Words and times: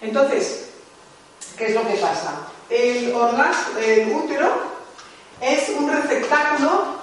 Entonces, 0.00 0.70
¿qué 1.58 1.66
es 1.66 1.74
lo 1.74 1.86
que 1.88 1.94
pasa? 1.94 2.46
El 2.68 3.12
orgasmo, 3.12 3.78
el 3.80 4.12
útero, 4.12 4.48
es 5.40 5.70
un 5.70 5.90
receptáculo 5.90 7.00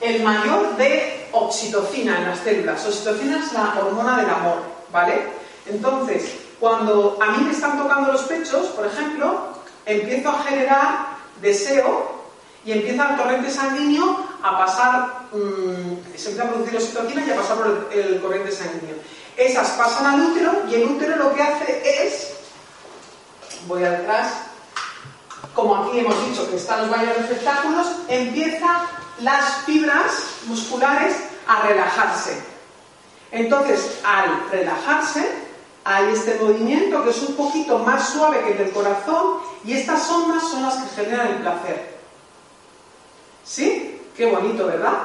el 0.00 0.22
mayor 0.22 0.76
de 0.76 1.26
oxitocina 1.32 2.18
en 2.18 2.28
las 2.28 2.38
células. 2.38 2.86
Oxitocina 2.86 3.44
es 3.44 3.52
la 3.52 3.74
hormona 3.80 4.18
del 4.18 4.30
amor, 4.30 4.62
¿vale? 4.92 5.24
Entonces, 5.66 6.45
cuando 6.60 7.18
a 7.20 7.26
mí 7.32 7.44
me 7.44 7.52
están 7.52 7.78
tocando 7.78 8.12
los 8.12 8.22
pechos, 8.22 8.66
por 8.68 8.86
ejemplo, 8.86 9.56
empiezo 9.84 10.30
a 10.30 10.42
generar 10.44 11.16
deseo 11.40 12.16
y 12.64 12.72
empieza 12.72 13.10
el 13.10 13.16
torrente 13.16 13.50
sanguíneo 13.50 14.26
a 14.42 14.58
pasar, 14.58 15.28
mm, 15.32 16.16
se 16.16 16.30
empieza 16.30 16.44
a 16.44 16.52
producir 16.52 16.76
oxitocina 16.76 17.24
y 17.26 17.30
a 17.30 17.36
pasar 17.36 17.56
por 17.56 17.88
el, 17.92 17.98
el 17.98 18.20
corriente 18.20 18.52
sanguíneo. 18.52 18.96
Esas 19.36 19.68
pasan 19.70 20.06
al 20.06 20.20
útero 20.20 20.62
y 20.68 20.74
el 20.74 20.84
útero 20.84 21.16
lo 21.16 21.34
que 21.34 21.42
hace 21.42 22.06
es, 22.06 22.32
voy 23.68 23.84
atrás, 23.84 24.32
como 25.54 25.76
aquí 25.76 26.00
hemos 26.00 26.26
dicho 26.26 26.48
que 26.50 26.56
están 26.56 26.82
los 26.82 26.90
varios 26.90 27.16
receptáculos, 27.16 27.86
empieza 28.08 28.86
las 29.20 29.64
fibras 29.64 30.12
musculares 30.46 31.14
a 31.46 31.62
relajarse. 31.62 32.42
Entonces, 33.30 33.98
al 34.04 34.50
relajarse, 34.50 35.45
hay 35.88 36.12
este 36.12 36.34
movimiento 36.40 37.04
que 37.04 37.10
es 37.10 37.22
un 37.22 37.36
poquito 37.36 37.78
más 37.78 38.08
suave 38.08 38.40
que 38.40 38.50
el 38.50 38.58
del 38.58 38.70
corazón 38.72 39.38
y 39.64 39.74
estas 39.74 40.10
ondas 40.10 40.42
son 40.42 40.64
las 40.64 40.74
que 40.78 41.02
generan 41.02 41.28
el 41.28 41.36
placer. 41.36 41.96
¿Sí? 43.44 44.00
Qué 44.16 44.26
bonito, 44.26 44.66
¿verdad? 44.66 44.98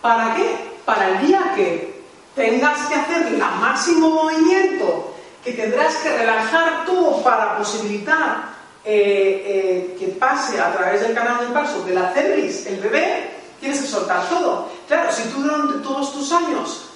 ¿Para 0.00 0.36
qué? 0.36 0.78
Para 0.84 1.08
el 1.08 1.26
día 1.26 1.52
que 1.56 2.04
tengas 2.36 2.86
que 2.86 2.94
hacer 2.94 3.26
el 3.26 3.38
máximo 3.38 4.10
movimiento, 4.10 5.12
que 5.42 5.54
tendrás 5.54 5.96
que 5.96 6.16
relajar 6.16 6.84
todo 6.86 7.20
para 7.24 7.58
posibilitar 7.58 8.44
eh, 8.84 9.42
eh, 9.44 9.96
que 9.98 10.06
pase 10.06 10.60
a 10.60 10.72
través 10.72 11.00
del 11.00 11.14
canal 11.14 11.40
del 11.40 11.48
paso 11.48 11.82
de 11.82 11.94
la 11.94 12.12
cervix 12.12 12.64
el 12.66 12.78
bebé, 12.78 13.32
tienes 13.58 13.80
que 13.80 13.88
soltar 13.88 14.28
todo. 14.28 14.68
Claro, 14.86 15.10
si 15.10 15.24
tú 15.30 15.42
durante 15.42 15.82
todos 15.82 16.12
tus 16.12 16.30
años 16.30 16.87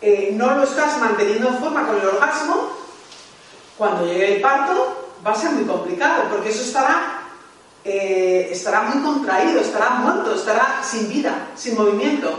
eh, 0.00 0.30
no 0.32 0.54
lo 0.54 0.64
estás 0.64 0.98
manteniendo 0.98 1.48
en 1.48 1.58
forma 1.58 1.86
con 1.86 1.98
el 1.98 2.06
orgasmo, 2.06 2.70
cuando 3.76 4.06
llegue 4.06 4.36
el 4.36 4.40
parto 4.40 5.12
va 5.26 5.32
a 5.32 5.34
ser 5.34 5.50
muy 5.50 5.64
complicado, 5.64 6.24
porque 6.30 6.50
eso 6.50 6.62
estará, 6.62 7.22
estará 7.84 8.82
muy 8.82 9.02
contraído, 9.02 9.60
estará 9.60 9.90
muerto, 9.90 10.34
estará 10.34 10.80
sin 10.82 11.08
vida, 11.08 11.48
sin 11.56 11.76
movimiento. 11.76 12.32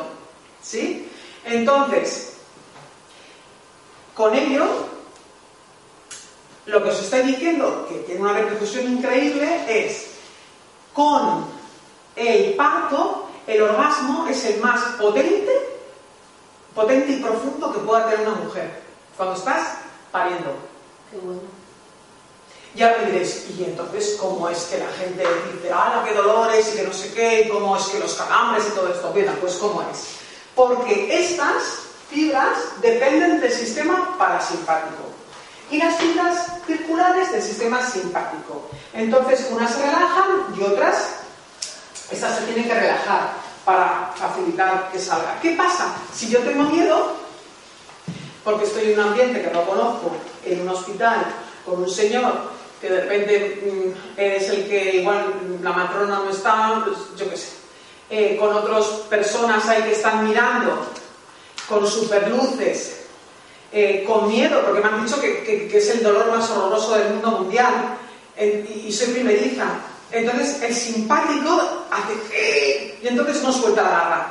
¿Sí? 0.62 1.10
Entonces, 1.46 2.34
con 4.14 4.34
ello, 4.34 4.66
lo 6.66 6.84
que 6.84 6.90
os 6.90 7.00
estoy 7.00 7.22
diciendo, 7.22 7.86
que 7.88 8.00
tiene 8.00 8.22
una 8.22 8.34
repercusión 8.34 8.92
increíble, 8.92 9.64
es 9.68 10.08
con 10.92 11.46
el 12.16 12.56
parto, 12.56 13.30
el 13.46 13.62
orgasmo 13.62 14.28
es 14.28 14.44
el 14.46 14.60
más 14.60 14.82
potente, 15.00 15.52
potente 16.78 17.12
y 17.12 17.16
profundo 17.20 17.74
que 17.74 17.80
pueda 17.80 18.08
tener 18.08 18.28
una 18.28 18.38
mujer. 18.38 18.70
Cuando 19.18 19.36
estás 19.36 19.80
pariendo. 20.12 20.54
Qué 21.10 21.18
bueno. 21.18 21.42
Ya 22.76 22.96
me 23.00 23.10
diréis, 23.10 23.48
y 23.58 23.64
entonces, 23.64 24.16
¿cómo 24.20 24.48
es 24.48 24.66
que 24.66 24.78
la 24.78 24.90
gente 24.92 25.24
dice, 25.52 25.72
ah, 25.74 26.04
qué 26.06 26.14
dolores 26.14 26.72
y 26.72 26.78
que 26.78 26.84
no 26.84 26.94
sé 26.94 27.12
qué, 27.14 27.42
y 27.42 27.50
cómo 27.50 27.76
es 27.76 27.86
que 27.88 27.98
los 27.98 28.14
calambres 28.14 28.68
y 28.68 28.76
todo 28.76 28.94
esto? 28.94 29.10
Bueno, 29.12 29.32
pues 29.42 29.56
¿cómo 29.56 29.82
es? 29.82 30.10
Porque 30.54 31.20
estas 31.20 31.64
fibras 32.12 32.56
dependen 32.80 33.42
del 33.42 33.52
sistema 33.52 34.16
parasimpático 34.20 35.06
y 35.72 35.80
las 35.80 35.98
fibras 35.98 36.46
circulares 36.68 37.32
del 37.32 37.42
sistema 37.42 37.82
simpático. 37.82 38.70
Entonces, 38.94 39.48
unas 39.50 39.74
se 39.74 39.82
relajan 39.82 40.56
y 40.56 40.62
otras, 40.62 41.16
estas 42.12 42.38
se 42.38 42.46
tienen 42.46 42.68
que 42.68 42.76
relajar 42.76 43.47
para 43.68 44.14
facilitar 44.16 44.90
que 44.94 44.98
salga. 44.98 45.38
¿Qué 45.42 45.52
pasa? 45.52 45.94
Si 46.14 46.30
yo 46.30 46.40
tengo 46.40 46.64
miedo, 46.64 47.18
porque 48.46 48.64
estoy 48.64 48.94
en 48.94 49.00
un 49.02 49.08
ambiente 49.08 49.42
que 49.42 49.52
no 49.52 49.66
conozco, 49.66 50.16
en 50.46 50.62
un 50.62 50.70
hospital, 50.70 51.26
con 51.66 51.84
un 51.84 51.90
señor 51.90 52.32
que 52.80 52.90
de 52.90 53.02
repente 53.02 53.62
mm, 53.66 54.20
es 54.20 54.50
el 54.50 54.70
que 54.70 55.02
igual 55.02 55.60
la 55.62 55.74
matrona 55.74 56.20
no 56.20 56.30
está, 56.30 56.82
pues 56.86 56.98
yo 57.18 57.30
qué 57.30 57.36
sé, 57.36 57.50
eh, 58.10 58.38
con 58.40 58.56
otras 58.56 58.86
personas 59.10 59.68
ahí 59.68 59.84
que 59.84 59.92
están 59.92 60.26
mirando, 60.26 60.88
con 61.68 61.86
superluces, 61.86 63.02
eh, 63.74 64.06
con 64.08 64.30
miedo, 64.30 64.62
porque 64.64 64.80
me 64.80 64.88
han 64.88 65.04
dicho 65.04 65.20
que, 65.20 65.70
es 65.74 65.90
el 65.90 66.04
dolor 66.04 66.32
más 66.32 66.50
horroroso 66.52 66.96
del 66.96 67.16
mundo 67.16 67.32
mundial, 67.32 67.98
y, 68.40 68.90
soy 68.94 69.08
primeriza. 69.08 69.66
Entonces 70.12 70.62
el 70.62 70.74
simpático 70.74 71.86
hace 71.92 72.98
y 73.02 73.08
entonces 73.08 73.44
no 73.44 73.52
suelta 73.52 73.84
la 73.84 73.90
garra. 73.90 74.28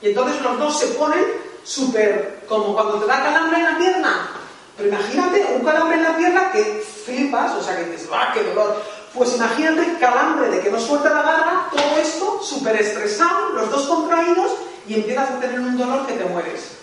Y 0.00 0.08
entonces 0.08 0.40
los 0.42 0.58
dos 0.58 0.78
se 0.78 0.86
ponen 0.88 1.24
súper, 1.64 2.44
como 2.48 2.74
cuando 2.74 2.94
te 2.94 3.06
da 3.06 3.22
calambre 3.22 3.58
en 3.58 3.64
la 3.64 3.78
pierna. 3.78 4.30
Pero 4.76 4.88
imagínate 4.88 5.44
un 5.54 5.64
calambre 5.64 5.96
en 5.96 6.04
la 6.04 6.16
pierna 6.16 6.52
que 6.52 6.86
flipas, 7.04 7.52
o 7.56 7.62
sea 7.62 7.76
que 7.76 7.84
dices, 7.90 8.08
¡ah, 8.12 8.30
qué 8.32 8.44
dolor! 8.44 8.82
Pues 9.12 9.34
imagínate 9.34 9.98
calambre 9.98 10.48
de 10.50 10.60
que 10.60 10.70
no 10.70 10.78
suelta 10.80 11.10
la 11.10 11.22
garra, 11.22 11.68
todo 11.70 11.98
esto 12.00 12.40
súper 12.42 12.80
estresado, 12.80 13.50
los 13.50 13.70
dos 13.70 13.86
contraídos, 13.86 14.52
y 14.86 14.94
empiezas 14.94 15.30
a 15.30 15.40
tener 15.40 15.58
un 15.60 15.76
dolor 15.76 16.06
que 16.06 16.14
te 16.14 16.24
mueres. 16.24 16.78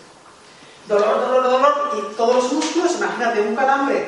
Dolor, 0.88 1.22
dolor, 1.22 1.44
dolor, 1.44 1.92
y 1.98 2.16
todos 2.16 2.36
los 2.36 2.54
músculos, 2.54 2.96
imagínate 2.98 3.42
un 3.42 3.56
calambre 3.56 4.06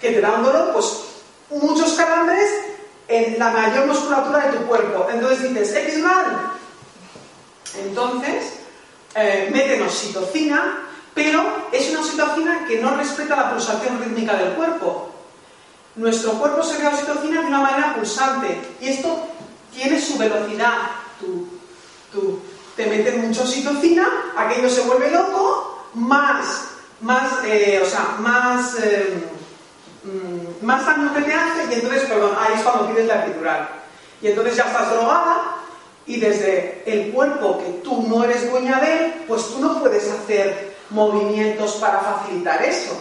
que 0.00 0.10
te 0.10 0.20
da 0.20 0.32
un 0.32 0.44
dolor, 0.44 0.72
pues 0.72 1.04
muchos 1.50 1.92
calambres 1.92 2.50
en 3.08 3.38
la 3.38 3.50
mayor 3.50 3.86
musculatura 3.86 4.46
de 4.46 4.58
tu 4.58 4.66
cuerpo. 4.66 5.08
Entonces 5.10 5.48
dices, 5.48 5.74
X 5.74 5.98
mal. 5.98 6.52
Entonces, 7.80 8.52
eh, 9.14 9.48
meten 9.52 9.82
oxitocina, 9.82 10.86
pero 11.14 11.68
es 11.72 11.90
una 11.90 12.00
oxitocina 12.00 12.64
que 12.66 12.80
no 12.80 12.96
respeta 12.96 13.36
la 13.36 13.50
pulsación 13.52 13.98
rítmica 14.00 14.36
del 14.36 14.52
cuerpo. 14.52 15.10
Nuestro 15.96 16.32
cuerpo 16.32 16.62
se 16.62 16.76
crea 16.76 16.90
oxitocina 16.90 17.40
de 17.40 17.46
una 17.46 17.60
manera 17.60 17.94
pulsante 17.96 18.60
y 18.80 18.88
esto 18.88 19.26
tiene 19.74 20.00
su 20.00 20.16
velocidad. 20.18 20.74
Tú, 21.18 21.48
tú 22.12 22.40
te 22.76 22.86
metes 22.86 23.16
mucha 23.16 23.42
oxitocina, 23.42 24.06
aquello 24.36 24.70
se 24.70 24.82
vuelve 24.82 25.10
loco, 25.10 25.86
más, 25.94 26.68
más, 27.00 27.44
eh, 27.44 27.80
o 27.82 27.86
sea, 27.88 28.16
más, 28.20 28.76
eh, 28.80 29.24
mm, 30.04 30.64
más 30.64 30.84
daño 30.86 31.12
que 31.14 31.22
te 31.22 31.34
hace 31.34 31.66
y 31.70 31.74
entonces, 31.74 32.04
perdón, 32.04 32.32
ahí 32.38 32.54
es 32.54 32.62
cuando 32.62 32.88
pides 32.88 33.06
la 33.06 33.24
epidural. 33.24 33.68
Y 34.20 34.28
entonces 34.28 34.56
ya 34.56 34.64
estás 34.64 34.90
drogada 34.90 35.56
y 36.06 36.18
desde 36.18 36.82
el 36.86 37.12
cuerpo 37.12 37.58
que 37.58 37.80
tú 37.84 38.04
no 38.08 38.24
eres 38.24 38.50
dueña 38.50 38.80
de 38.80 38.92
él, 38.92 39.14
pues 39.28 39.46
tú 39.48 39.60
no 39.60 39.78
puedes 39.80 40.10
hacer 40.10 40.76
movimientos 40.90 41.74
para 41.74 42.00
facilitar 42.00 42.62
eso. 42.62 42.96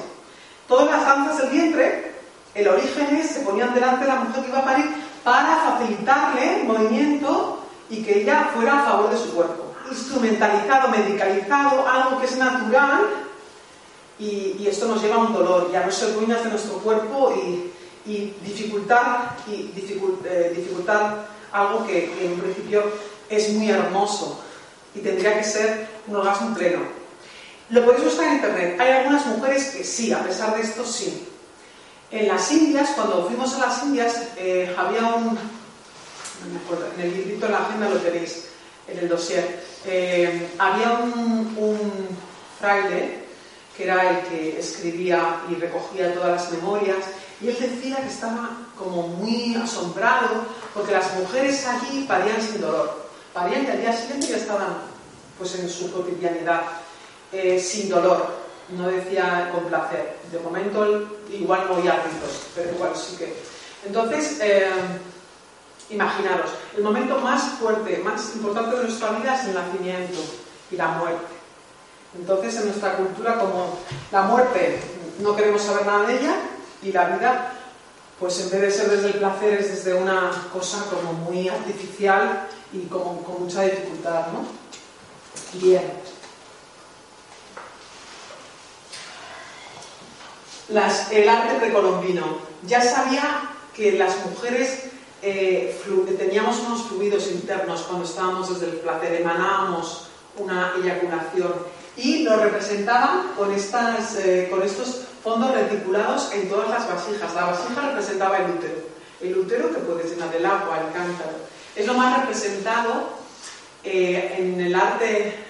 Todas 0.67 0.91
las 0.91 1.05
danzas 1.05 1.37
del 1.37 1.49
vientre, 1.49 2.11
el 2.53 2.67
origen 2.67 3.15
es, 3.15 3.27
se 3.31 3.39
ponían 3.41 3.73
delante 3.73 4.05
de 4.05 4.11
la 4.11 4.19
mujer 4.19 4.43
que 4.43 4.49
iba 4.49 4.59
a 4.59 4.65
parir 4.65 4.85
para 5.23 5.55
facilitarle 5.57 6.63
movimiento 6.65 7.63
y 7.89 8.03
que 8.03 8.21
ella 8.21 8.49
fuera 8.53 8.79
a 8.79 8.85
favor 8.85 9.09
de 9.09 9.17
su 9.17 9.33
cuerpo. 9.33 9.73
Instrumentalizado, 9.89 10.89
medicalizado, 10.89 11.87
algo 11.87 12.19
que 12.19 12.25
es 12.25 12.37
natural 12.37 13.26
y, 14.19 14.67
esto 14.67 14.87
nos 14.87 15.01
lleva 15.01 15.15
a 15.15 15.19
un 15.19 15.33
dolor, 15.33 15.71
ya 15.71 15.85
no 15.85 15.91
ser 15.91 16.13
dueñas 16.13 16.43
de 16.43 16.49
nuestro 16.49 16.79
cuerpo 16.79 17.33
y, 17.35 17.71
dificultar, 18.41 19.37
y 19.47 19.71
eh, 20.25 20.53
dificultar 20.55 21.27
algo 21.51 21.85
que, 21.85 22.09
que 22.11 22.25
en 22.25 22.39
principio 22.39 22.83
es 23.29 23.49
muy 23.53 23.69
hermoso 23.69 24.39
y 24.95 24.99
tendría 24.99 25.37
que 25.37 25.43
ser 25.43 25.87
un 26.07 26.15
orgasmo 26.15 26.55
pleno. 26.55 26.79
Lo 27.69 27.83
podéis 27.83 28.05
buscar 28.05 28.27
en 28.27 28.35
internet. 28.35 28.79
Hay 28.79 28.91
algunas 28.91 29.25
mujeres 29.25 29.65
que 29.71 29.83
sí, 29.83 30.13
a 30.13 30.23
pesar 30.23 30.55
de 30.55 30.61
esto 30.61 30.85
sí. 30.85 31.27
En 32.09 32.29
las 32.29 32.49
Indias, 32.51 32.91
cuando 32.95 33.25
fuimos 33.25 33.53
a 33.55 33.67
las 33.67 33.83
Indias, 33.83 34.29
eh, 34.37 34.73
había 34.77 35.01
un, 35.01 35.25
no 35.25 36.53
me 36.53 36.59
acuerdo, 36.63 36.87
en 36.95 37.01
el 37.01 37.13
librito 37.13 37.45
de 37.45 37.51
la 37.51 37.59
agenda 37.59 37.89
lo 37.89 37.97
tenéis, 37.97 38.45
en 38.87 38.99
el 38.99 39.09
dossier, 39.09 39.61
eh, 39.85 40.47
había 40.57 40.93
un, 40.93 41.53
un 41.57 42.07
fraile 42.57 43.26
que 43.77 43.83
era 43.83 44.09
el 44.09 44.25
que 44.27 44.59
escribía 44.59 45.41
y 45.49 45.55
recogía 45.55 46.13
todas 46.15 46.31
las 46.31 46.51
memorias, 46.51 47.05
y 47.39 47.49
él 47.49 47.57
decía 47.59 47.97
que 47.97 48.07
estaba 48.07 48.49
como 48.77 49.07
muy 49.07 49.55
asombrado 49.55 50.45
porque 50.73 50.91
las 50.91 51.13
mujeres 51.15 51.65
allí 51.67 52.05
parían 52.07 52.41
sin 52.41 52.59
dolor, 52.59 53.07
parían 53.33 53.65
y 53.65 53.67
al 53.67 53.81
día 53.81 53.93
siguiente 53.93 54.27
ya 54.27 54.37
estaban 54.37 54.77
pues 55.37 55.53
en 55.59 55.69
su 55.69 55.91
cotidianidad, 55.91 56.63
eh, 57.31 57.59
sin 57.59 57.89
dolor, 57.89 58.25
no 58.69 58.87
decía 58.87 59.51
con 59.53 59.65
placer. 59.65 60.17
De 60.31 60.39
momento 60.39 61.07
igual 61.31 61.67
no 61.69 61.75
había 61.75 62.01
gritos, 62.03 62.47
pero 62.55 62.71
igual 62.71 62.91
sí 62.95 63.15
que. 63.17 63.35
Entonces, 63.85 64.39
eh, 64.41 64.69
imaginaros, 65.91 66.49
el 66.75 66.83
momento 66.83 67.19
más 67.19 67.43
fuerte, 67.59 68.01
más 68.03 68.35
importante 68.35 68.75
de 68.75 68.83
nuestra 68.83 69.11
vida 69.11 69.35
es 69.35 69.47
el 69.47 69.53
nacimiento 69.53 70.19
y 70.71 70.75
la 70.75 70.87
muerte. 70.89 71.36
Entonces, 72.17 72.57
en 72.57 72.65
nuestra 72.65 72.95
cultura, 72.95 73.39
como 73.39 73.77
la 74.11 74.23
muerte 74.23 74.79
no 75.19 75.35
queremos 75.35 75.61
saber 75.61 75.85
nada 75.85 76.07
de 76.07 76.19
ella 76.19 76.35
y 76.81 76.91
la 76.91 77.05
vida, 77.05 77.53
pues 78.19 78.39
en 78.41 78.49
vez 78.49 78.61
de 78.61 78.71
ser 78.71 78.89
desde 78.89 79.07
el 79.07 79.13
placer, 79.15 79.53
es 79.53 79.69
desde 79.69 79.93
una 79.93 80.31
cosa 80.51 80.85
como 80.89 81.13
muy 81.13 81.47
artificial 81.47 82.47
y 82.73 82.81
como, 82.87 83.23
con 83.23 83.43
mucha 83.43 83.63
dificultad, 83.63 84.27
¿no? 84.33 84.45
Bien. 85.53 86.07
el 91.11 91.29
arte 91.29 91.55
precolombino. 91.59 92.39
Ya 92.63 92.81
sabía 92.81 93.49
que 93.73 93.93
las 93.93 94.25
mujeres 94.25 94.83
eh, 95.21 95.79
teníamos 96.17 96.59
unos 96.59 96.83
fluidos 96.87 97.27
internos 97.27 97.83
cuando 97.83 98.05
estábamos 98.05 98.49
desde 98.49 98.73
el 98.73 98.79
placer, 98.81 99.21
emanábamos 99.21 100.07
una 100.37 100.73
eyaculación 100.77 101.53
y 101.97 102.23
lo 102.23 102.37
representaban 102.37 103.33
con, 103.35 103.51
estas, 103.51 104.15
eh, 104.15 104.47
con 104.49 104.61
estos 104.61 105.01
fondos 105.23 105.53
reticulados 105.53 106.31
en 106.33 106.47
todas 106.47 106.69
las 106.69 106.87
vasijas. 106.87 107.33
La 107.33 107.45
vasija 107.45 107.81
representaba 107.89 108.37
el 108.37 108.51
útero. 108.51 108.75
El 109.19 109.37
útero 109.37 109.71
que 109.71 109.79
puede 109.79 110.07
ser 110.07 110.17
del 110.29 110.45
agua, 110.45 110.79
el 110.85 110.93
cántaro. 110.93 111.31
Es 111.75 111.85
lo 111.85 111.95
más 111.95 112.19
representado 112.21 113.09
eh, 113.83 114.35
en 114.37 114.61
el 114.61 114.75
arte 114.75 115.43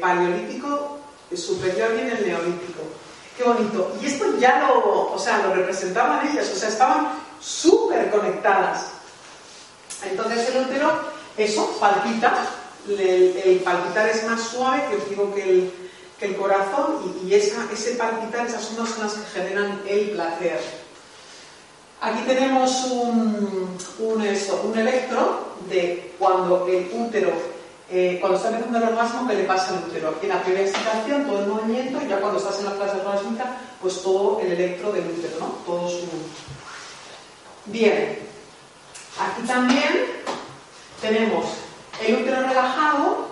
paleolítico 0.00 0.98
superior 1.34 1.92
y 1.96 2.00
en 2.00 2.10
el 2.10 2.26
neolítico. 2.26 2.82
Qué 3.36 3.44
bonito. 3.44 3.96
Y 4.02 4.06
esto 4.06 4.36
ya 4.38 4.60
lo, 4.60 5.12
o 5.12 5.18
sea, 5.18 5.38
lo 5.38 5.54
representaban 5.54 6.28
ellas, 6.28 6.50
o 6.52 6.56
sea, 6.56 6.68
estaban 6.68 7.08
súper 7.40 8.10
conectadas. 8.10 8.88
Entonces 10.04 10.48
el 10.54 10.66
útero, 10.66 10.92
eso, 11.36 11.76
palpita, 11.80 12.34
el, 12.98 13.60
palpitar 13.64 14.08
es 14.08 14.24
más 14.24 14.40
suave 14.40 14.82
que 14.90 15.10
digo 15.10 15.34
que 15.34 15.70
el, 16.20 16.36
corazón 16.36 17.14
y, 17.24 17.34
ese 17.34 17.94
palpitar, 17.96 18.46
esas 18.46 18.64
son 18.64 18.76
las 19.00 19.12
que 19.14 19.40
generan 19.40 19.82
el 19.86 20.10
placer. 20.10 20.60
Aquí 22.00 22.22
tenemos 22.26 22.86
un 23.98 24.76
electro 24.76 25.54
de 25.68 26.12
cuando 26.18 26.66
el 26.66 26.90
útero 26.92 27.32
eh, 27.92 28.18
cuando 28.20 28.36
está 28.36 28.50
empezando 28.50 28.78
el 28.78 28.84
orgasmo, 28.84 29.26
¿qué 29.26 29.34
le 29.34 29.44
pasa 29.44 29.76
al 29.76 29.82
útero? 29.82 30.14
En 30.22 30.28
la 30.28 30.40
primera 30.42 30.64
excitación, 30.64 31.26
todo 31.26 31.40
el 31.40 31.46
movimiento, 31.48 31.98
y 32.00 32.08
ya 32.08 32.20
cuando 32.20 32.38
estás 32.38 32.60
en 32.60 32.66
la 32.66 32.70
fase 32.70 33.00
orgásmica, 33.00 33.56
pues 33.82 34.00
todo 34.00 34.40
el 34.40 34.52
electro 34.52 34.92
del 34.92 35.08
útero, 35.08 35.40
¿no? 35.40 35.46
Todo 35.66 35.88
su... 35.88 36.06
Bien. 37.66 38.20
Aquí 39.18 39.42
también 39.44 40.06
tenemos 41.00 41.46
el 42.00 42.22
útero 42.22 42.42
relajado, 42.42 43.28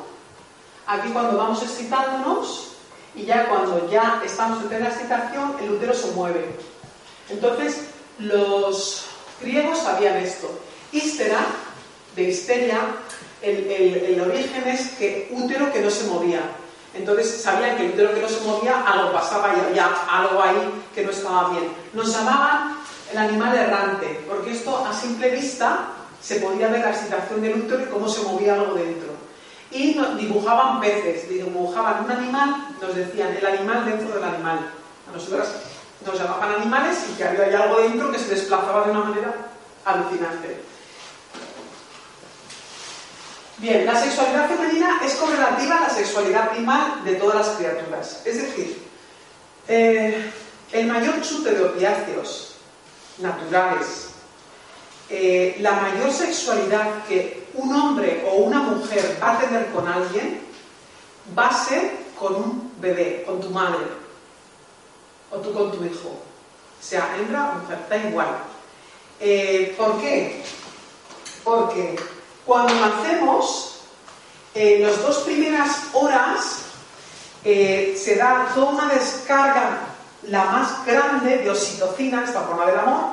aquí 0.87 1.09
cuando 1.11 1.37
vamos 1.37 1.62
excitándonos, 1.62 2.69
y 3.15 3.25
ya 3.25 3.49
cuando 3.49 3.91
ya 3.91 4.23
estamos 4.25 4.62
en 4.62 4.69
plena 4.69 4.88
excitación, 4.88 5.56
el 5.61 5.73
útero 5.73 5.94
se 5.94 6.12
mueve. 6.12 6.47
Entonces, 7.29 7.88
los 8.19 9.06
griegos 9.41 9.79
sabían 9.79 10.17
esto. 10.17 10.50
Histera, 10.93 11.41
de 12.15 12.23
histeria, 12.25 12.81
el, 13.43 14.20
origen 14.20 14.67
es 14.69 14.91
que 14.91 15.29
útero 15.32 15.73
que 15.73 15.81
no 15.81 15.91
se 15.91 16.05
movía. 16.05 16.41
Entonces 16.94 17.43
sabían 17.43 17.76
que 17.76 17.87
el 17.87 17.93
útero 17.93 18.15
que 18.15 18.23
no 18.23 18.29
se 18.29 18.41
movía, 18.41 18.82
algo 18.87 19.12
pasaba 19.12 19.55
y 19.55 19.61
había 19.61 19.87
algo 20.11 20.43
ahí 20.43 20.85
que 20.94 21.05
no 21.05 21.11
estaba 21.11 21.50
bien. 21.50 21.70
Nos 21.93 22.12
llamaban 22.12 22.79
el 23.12 23.19
animal 23.19 23.56
errante, 23.56 24.20
porque 24.29 24.53
esto 24.53 24.85
a 24.85 24.93
simple 24.93 25.31
vista 25.31 25.91
se 26.20 26.41
podía 26.41 26.69
ver 26.69 26.81
la 26.81 26.91
excitación 26.91 27.43
del 27.43 27.61
útero 27.61 27.82
y 27.82 27.87
cómo 27.87 28.09
se 28.09 28.23
movía 28.23 28.55
algo 28.55 28.75
dentro. 28.75 29.09
Y 29.70 29.99
dibujaban 30.19 30.81
peces, 30.81 31.29
dibujaban 31.29 32.05
un 32.05 32.11
animal, 32.11 32.69
nos 32.81 32.94
decían 32.94 33.37
el 33.37 33.47
animal 33.47 33.85
dentro 33.85 34.15
del 34.15 34.25
animal. 34.25 34.70
A 35.09 35.12
nosotras 35.12 35.49
nos 36.05 36.19
llamaban 36.19 36.55
animales 36.55 36.97
y 37.11 37.17
que 37.17 37.25
había 37.25 37.62
algo 37.62 37.81
dentro 37.81 38.11
que 38.11 38.19
se 38.19 38.35
desplazaba 38.35 38.85
de 38.85 38.91
una 38.93 39.00
manera 39.00 39.35
alucinante. 39.85 40.62
Bien, 43.59 43.85
la 43.85 44.00
sexualidad 44.00 44.49
femenina 44.49 45.00
es 45.05 45.15
correlativa 45.15 45.79
a 45.79 45.88
la 45.88 45.91
sexualidad 45.91 46.50
primal 46.50 47.03
de 47.05 47.17
todas 47.17 47.35
las 47.37 47.56
criaturas. 47.56 48.23
Es 48.25 48.37
decir, 48.37 48.87
eh, 49.67 50.31
el 50.73 50.87
mayor 50.87 51.20
chute 51.23 51.50
de 51.50 51.65
opiáceos 51.65 52.55
naturales, 53.19 54.11
eh, 55.10 55.56
la 55.60 55.72
mayor 55.72 56.12
sexualidad 56.12 57.05
que 57.08 57.49
un 57.55 57.75
hombre 57.75 58.25
o 58.31 58.37
una 58.37 58.60
mujer 58.60 59.19
va 59.22 59.32
a 59.32 59.38
tener 59.38 59.70
con 59.72 59.88
alguien, 59.88 60.40
va 61.37 61.49
a 61.49 61.64
ser 61.64 61.93
con 62.19 62.34
un 62.34 62.72
bebé, 62.78 63.25
con 63.26 63.40
tu 63.40 63.49
madre, 63.49 63.87
o 65.31 65.38
tú 65.38 65.52
con 65.55 65.72
tu 65.72 65.82
hijo. 65.84 66.20
Sea 66.81 67.16
hembra 67.19 67.52
o 67.55 67.58
mujer, 67.60 67.78
da 67.88 67.96
igual. 67.96 68.28
Eh, 69.19 69.75
¿Por 69.78 69.99
qué? 70.00 70.44
Porque 71.43 71.99
cuando 72.44 72.75
nacemos, 72.75 73.81
en 74.55 74.82
las 74.82 75.00
dos 75.02 75.19
primeras 75.19 75.84
horas 75.94 76.62
eh, 77.44 77.99
se 77.99 78.16
da 78.16 78.50
toda 78.55 78.72
una 78.72 78.94
descarga, 78.94 79.78
la 80.25 80.44
más 80.44 80.84
grande, 80.84 81.38
de 81.38 81.50
oxitocina, 81.50 82.25
esta 82.25 82.43
forma 82.43 82.66
del 82.66 82.78
amor, 82.78 83.05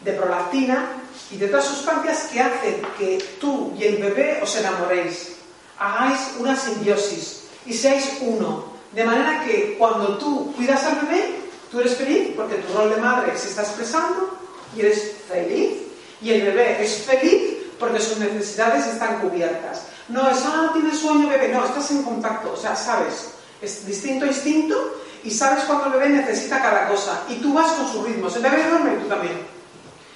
de 0.00 0.12
prolactina 0.12 1.01
y 1.30 1.36
de 1.36 1.46
otras 1.46 1.64
sustancias 1.64 2.28
que 2.32 2.40
hacen 2.40 2.82
que 2.98 3.18
tú 3.40 3.72
y 3.78 3.84
el 3.84 3.96
bebé 3.96 4.40
os 4.42 4.56
enamoréis, 4.56 5.32
hagáis 5.78 6.20
una 6.38 6.56
simbiosis 6.56 7.44
y 7.66 7.72
seáis 7.72 8.18
uno. 8.20 8.72
De 8.92 9.04
manera 9.04 9.42
que 9.44 9.76
cuando 9.78 10.18
tú 10.18 10.52
cuidas 10.54 10.84
al 10.84 11.06
bebé, 11.06 11.36
tú 11.70 11.80
eres 11.80 11.96
feliz 11.96 12.32
porque 12.36 12.56
tu 12.56 12.74
rol 12.74 12.90
de 12.90 13.00
madre 13.00 13.36
se 13.36 13.48
está 13.48 13.62
expresando 13.62 14.38
y 14.76 14.80
eres 14.80 15.14
feliz. 15.28 15.78
Y 16.20 16.30
el 16.30 16.42
bebé 16.42 16.82
es 16.82 16.98
feliz 16.98 17.58
porque 17.78 17.98
sus 17.98 18.18
necesidades 18.18 18.86
están 18.86 19.20
cubiertas. 19.20 19.86
No 20.08 20.28
es, 20.30 20.38
ah, 20.44 20.70
tienes 20.72 20.98
sueño, 20.98 21.28
bebé, 21.28 21.48
no, 21.48 21.64
estás 21.64 21.90
en 21.90 22.02
contacto, 22.02 22.52
o 22.52 22.56
sea, 22.56 22.76
sabes, 22.76 23.32
es 23.62 23.86
distinto 23.86 24.26
instinto 24.26 25.00
y 25.24 25.30
sabes 25.30 25.64
cuando 25.64 25.86
el 25.86 25.92
bebé 25.92 26.08
necesita 26.10 26.60
cada 26.60 26.88
cosa 26.88 27.22
y 27.28 27.36
tú 27.36 27.54
vas 27.54 27.70
con 27.72 27.90
sus 27.90 28.04
ritmos, 28.04 28.36
el 28.36 28.42
bebé 28.42 28.68
duerme 28.68 28.94
y 28.94 29.02
tú 29.02 29.08
también. 29.08 29.61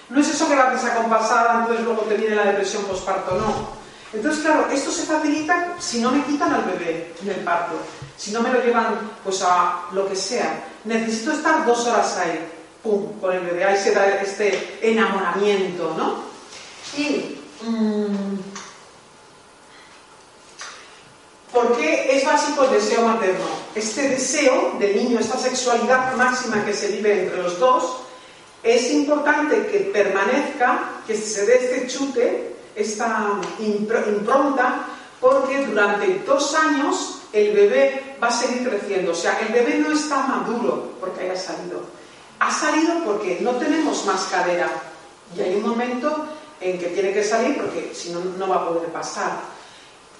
No 0.09 0.21
es 0.21 0.29
eso 0.29 0.49
que 0.49 0.55
va 0.55 0.71
desacompasada, 0.71 1.61
entonces 1.61 1.85
luego 1.85 2.03
te 2.03 2.17
viene 2.17 2.37
la 2.37 2.45
depresión 2.45 2.85
postparto, 2.85 3.35
no. 3.37 3.77
Entonces, 4.13 4.43
claro, 4.43 4.69
esto 4.71 4.91
se 4.91 5.03
facilita 5.03 5.75
si 5.79 6.01
no 6.01 6.11
me 6.13 6.25
quitan 6.25 6.53
al 6.53 6.63
bebé 6.63 7.13
en 7.23 7.29
el 7.29 7.41
parto, 7.41 7.75
si 8.17 8.31
no 8.31 8.41
me 8.41 8.53
lo 8.53 8.63
llevan 8.63 8.99
pues 9.25 9.43
a 9.43 9.83
lo 9.93 10.09
que 10.09 10.17
sea. 10.17 10.65
Necesito 10.85 11.33
estar 11.33 11.67
dos 11.67 11.87
horas 11.87 12.17
ahí, 12.19 12.49
pum, 12.83 13.21
con 13.21 13.33
el 13.33 13.41
bebé, 13.41 13.65
ahí 13.65 13.77
se 13.77 13.93
da 13.93 14.07
este 14.21 14.79
enamoramiento, 14.81 15.95
¿no? 15.99 16.25
Y 16.97 17.37
Mm. 17.63 18.37
¿Por 21.53 21.77
qué 21.77 22.17
es 22.17 22.25
básico 22.25 22.65
el 22.65 22.73
deseo 22.73 23.03
materno? 23.03 23.47
Este 23.75 24.09
deseo 24.11 24.75
del 24.79 24.97
niño, 24.97 25.19
esta 25.19 25.39
sexualidad 25.39 26.15
máxima 26.15 26.65
que 26.65 26.75
se 26.75 26.89
vive 26.89 27.23
entre 27.25 27.43
los 27.43 27.59
dos, 27.59 28.03
es 28.66 28.90
importante 28.90 29.66
que 29.66 29.78
permanezca, 29.92 31.02
que 31.06 31.16
se 31.16 31.46
dé 31.46 31.54
este 31.54 31.87
chute, 31.87 32.56
esta 32.75 33.40
impronta, 33.61 34.87
porque 35.20 35.64
durante 35.66 36.18
dos 36.26 36.52
años 36.54 37.23
el 37.32 37.54
bebé 37.54 38.16
va 38.23 38.28
a 38.28 38.32
seguir 38.32 38.68
creciendo. 38.68 39.12
O 39.12 39.14
sea, 39.14 39.38
el 39.40 39.52
bebé 39.52 39.78
no 39.78 39.92
está 39.92 40.18
maduro 40.26 40.96
porque 40.99 41.25
haya 41.25 41.37
salido. 41.37 41.80
Ha 42.40 42.52
salido 42.52 43.04
porque 43.04 43.38
no 43.40 43.52
tenemos 43.52 44.04
más 44.04 44.25
cadera. 44.25 44.68
Y 45.37 45.40
hay 45.40 45.54
un 45.54 45.68
momento 45.68 46.26
en 46.61 46.78
que 46.78 46.87
tiene 46.87 47.12
que 47.12 47.23
salir 47.23 47.56
porque 47.56 47.92
si 47.94 48.11
no, 48.11 48.20
no 48.20 48.49
va 48.49 48.56
a 48.56 48.68
poder 48.68 48.88
pasar. 48.88 49.40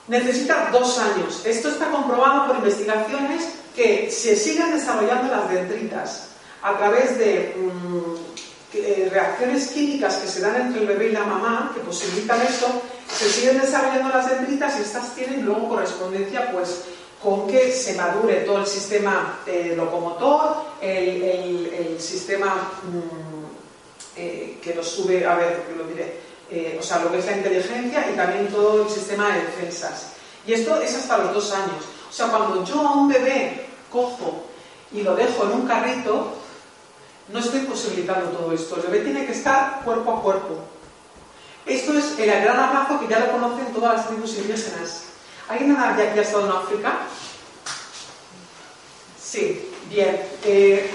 Necesita 0.07 0.71
dos 0.71 0.99
años. 0.99 1.45
Esto 1.45 1.69
está 1.69 1.91
comprobado 1.91 2.47
por 2.47 2.57
investigaciones 2.57 3.49
que 3.75 4.09
se 4.11 4.37
siguen 4.37 4.73
desarrollando 4.73 5.35
las 5.35 5.51
dendritas 5.51 6.29
a 6.63 6.77
través 6.79 7.19
de 7.19 7.55
mm, 7.57 8.36
eh, 8.79 9.09
reacciones 9.11 9.69
químicas 9.69 10.17
que 10.17 10.29
se 10.29 10.41
dan 10.41 10.57
entre 10.57 10.83
el 10.83 10.87
bebé 10.87 11.09
y 11.09 11.13
la 11.13 11.25
mamá, 11.25 11.73
que 11.75 11.81
posibilitan 11.81 12.41
eso, 12.43 12.83
se 13.13 13.29
siguen 13.29 13.61
desarrollando 13.61 14.09
las 14.09 14.29
dendritas 14.29 14.79
y 14.79 14.83
estas 14.83 15.15
tienen 15.15 15.45
luego 15.45 15.69
correspondencia 15.69 16.51
pues 16.53 16.83
con 17.23 17.47
que 17.47 17.73
se 17.73 17.95
madure 17.95 18.37
todo 18.41 18.59
el 18.59 18.67
sistema 18.67 19.41
eh, 19.47 19.75
locomotor, 19.77 20.65
el, 20.81 21.97
sistema 21.99 22.73
mm, 22.85 24.19
eh, 24.19 24.59
que 24.63 24.75
nos 24.75 24.89
sube, 24.89 25.27
a 25.27 25.35
ver, 25.35 25.65
lo 25.77 25.85
diré, 25.85 26.21
o 26.79 26.83
sea, 26.83 26.99
lo 26.99 27.11
que 27.11 27.19
es 27.19 27.27
la 27.27 27.39
inteligencia 27.39 28.07
y 28.13 28.17
también 28.17 28.49
todo 28.49 28.83
el 28.83 28.91
sistema 28.91 29.35
de 29.35 29.43
defensas. 29.43 30.13
Y 30.47 30.53
esto 30.53 30.81
es 30.81 30.95
hasta 30.95 31.19
los 31.19 31.35
dos 31.35 31.53
años. 31.53 31.85
O 32.09 32.13
sea, 32.13 32.29
cuando 32.29 32.65
yo 32.65 32.81
a 32.81 32.93
un 32.93 33.09
bebé 33.09 33.67
cojo 33.91 34.45
y 34.93 35.03
lo 35.03 35.17
dejo 35.17 35.45
en 35.45 35.53
un 35.53 35.67
carrito, 35.67 36.36
no 37.29 37.39
estoy 37.41 37.61
posibilitando 37.61 38.31
todo 38.31 38.53
esto. 38.53 38.77
El 38.77 38.83
bebé 38.83 39.01
tiene 39.01 39.27
que 39.27 39.33
estar 39.33 39.81
cuerpo 39.85 40.13
a 40.13 40.23
cuerpo. 40.23 40.59
Esto 41.65 41.93
es 41.95 42.17
el 42.19 42.27
gran 42.27 42.59
abrazo 42.59 43.01
que 43.01 43.09
ya 43.09 43.19
lo 43.19 43.33
conocen 43.33 43.73
todas 43.73 43.97
las 43.97 44.07
tribus 44.07 44.37
indígenas. 44.39 45.05
¿Alguien 45.49 45.77
de 45.77 46.09
aquí 46.09 46.19
ha 46.19 46.23
estado 46.23 46.47
en 46.47 46.53
África? 46.53 46.99
Sí, 49.21 49.73
bien. 49.89 50.21
Eh, 50.45 50.89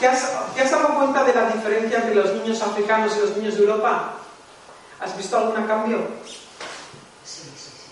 te, 0.00 0.06
has, 0.06 0.70
dado 0.70 0.94
cuenta 0.94 1.24
de 1.24 1.34
la 1.34 1.50
diferencia 1.50 1.98
entre 1.98 2.14
los 2.14 2.32
niños 2.34 2.62
africanos 2.62 3.16
y 3.16 3.20
los 3.20 3.36
niños 3.36 3.54
de 3.54 3.60
Europa? 3.60 4.14
¿Has 5.00 5.16
visto 5.16 5.36
algún 5.36 5.66
cambio? 5.66 5.98
Sí, 7.24 7.42
sí, 7.42 7.50
sí. 7.56 7.90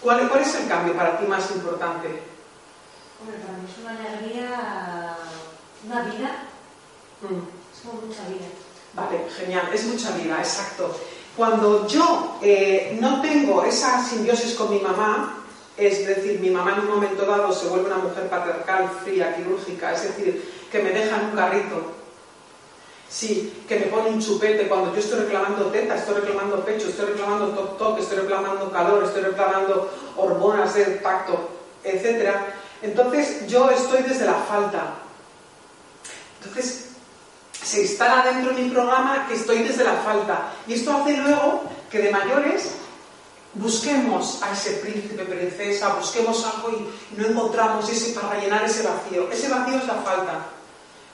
¿Cuál, 0.00 0.28
¿Cuál 0.28 0.42
es 0.42 0.54
el 0.56 0.66
cambio 0.66 0.96
para 0.96 1.16
ti 1.18 1.26
más 1.26 1.48
importante? 1.52 2.22
Hombre, 3.20 3.38
para 3.38 3.58
mí 3.58 3.68
es 3.70 3.78
una 3.78 3.90
alegría, 3.90 5.16
una 5.84 6.02
vida 6.02 6.49
Mm. 7.22 7.60
Es 7.72 7.84
mucha 7.84 8.28
vida. 8.28 8.48
Vale, 8.94 9.20
genial, 9.36 9.70
es 9.72 9.84
mucha 9.84 10.10
vida, 10.16 10.38
exacto. 10.38 10.96
Cuando 11.36 11.86
yo 11.86 12.38
eh, 12.42 12.98
no 13.00 13.20
tengo 13.22 13.62
esa 13.64 14.02
simbiosis 14.04 14.54
con 14.54 14.70
mi 14.70 14.80
mamá, 14.80 15.44
es 15.76 16.06
decir, 16.06 16.40
mi 16.40 16.50
mamá 16.50 16.74
en 16.74 16.80
un 16.80 16.88
momento 16.88 17.24
dado 17.24 17.52
se 17.52 17.68
vuelve 17.68 17.86
una 17.86 17.98
mujer 17.98 18.28
patriarcal, 18.28 18.90
fría, 19.04 19.34
quirúrgica, 19.36 19.92
es 19.94 20.02
decir, 20.02 20.66
que 20.70 20.82
me 20.82 20.90
deja 20.90 21.16
en 21.16 21.26
un 21.26 21.36
carrito, 21.36 21.92
sí, 23.08 23.64
que 23.66 23.78
me 23.78 23.86
pone 23.86 24.10
un 24.10 24.20
chupete 24.20 24.68
cuando 24.68 24.92
yo 24.92 25.00
estoy 25.00 25.20
reclamando 25.20 25.66
teta, 25.66 25.94
estoy 25.96 26.20
reclamando 26.20 26.64
pecho, 26.64 26.88
estoy 26.88 27.06
reclamando 27.06 27.48
toc 27.48 27.78
toc, 27.78 27.98
estoy 27.98 28.18
reclamando 28.18 28.70
calor, 28.70 29.04
estoy 29.04 29.22
reclamando 29.22 29.90
hormonas 30.16 30.74
de 30.74 30.84
tacto, 30.96 31.48
etc. 31.84 32.30
Entonces 32.82 33.46
yo 33.46 33.70
estoy 33.70 34.02
desde 34.02 34.26
la 34.26 34.34
falta. 34.34 34.94
Entonces, 36.38 36.89
se 37.70 37.82
instala 37.82 38.24
dentro 38.24 38.52
de 38.52 38.62
mi 38.62 38.70
programa 38.70 39.26
que 39.28 39.34
estoy 39.34 39.62
desde 39.62 39.84
la 39.84 39.94
falta. 39.94 40.52
Y 40.66 40.74
esto 40.74 40.92
hace 40.92 41.16
luego 41.16 41.62
que 41.88 42.00
de 42.00 42.10
mayores 42.10 42.72
busquemos 43.54 44.42
a 44.42 44.52
ese 44.52 44.72
príncipe, 44.82 45.24
princesa, 45.24 45.94
busquemos 45.94 46.44
algo 46.44 46.70
y, 46.70 47.16
no 47.16 47.28
encontramos 47.28 47.88
ese 47.88 48.12
para 48.12 48.30
rellenar 48.30 48.64
ese 48.64 48.82
vacío. 48.82 49.30
Ese 49.30 49.48
vacío 49.48 49.76
es 49.76 49.86
la 49.86 49.94
falta. 49.94 50.46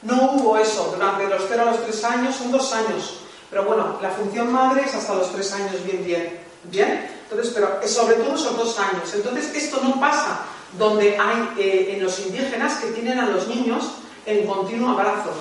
No 0.02 0.32
hubo 0.32 0.56
eso 0.56 0.92
durante 0.94 1.28
los 1.28 1.42
0 1.46 1.62
a 1.62 1.70
los 1.72 1.82
3 1.84 2.04
años, 2.04 2.36
son 2.36 2.50
dos 2.50 2.72
años. 2.72 3.18
Pero 3.50 3.64
bueno, 3.64 3.98
la 4.00 4.10
función 4.10 4.50
madre 4.50 4.82
es 4.86 4.94
hasta 4.94 5.14
los 5.14 5.32
3 5.32 5.52
años, 5.52 5.84
bien, 5.84 6.04
bien. 6.04 6.40
¿Bien? 6.64 7.10
Entonces, 7.28 7.52
pero 7.54 7.80
sobre 7.86 8.14
todo 8.16 8.36
son 8.38 8.56
dos 8.56 8.78
años. 8.78 9.12
Entonces, 9.12 9.54
esto 9.54 9.78
no 9.82 10.00
pasa 10.00 10.40
donde 10.78 11.18
hay 11.18 11.50
eh, 11.58 11.94
en 11.94 12.02
los 12.02 12.18
indígenas 12.18 12.78
que 12.78 12.92
tienen 12.92 13.18
a 13.18 13.26
los 13.26 13.46
niños 13.46 13.92
en 14.24 14.46
continuo 14.46 14.90
abrazo. 14.90 15.32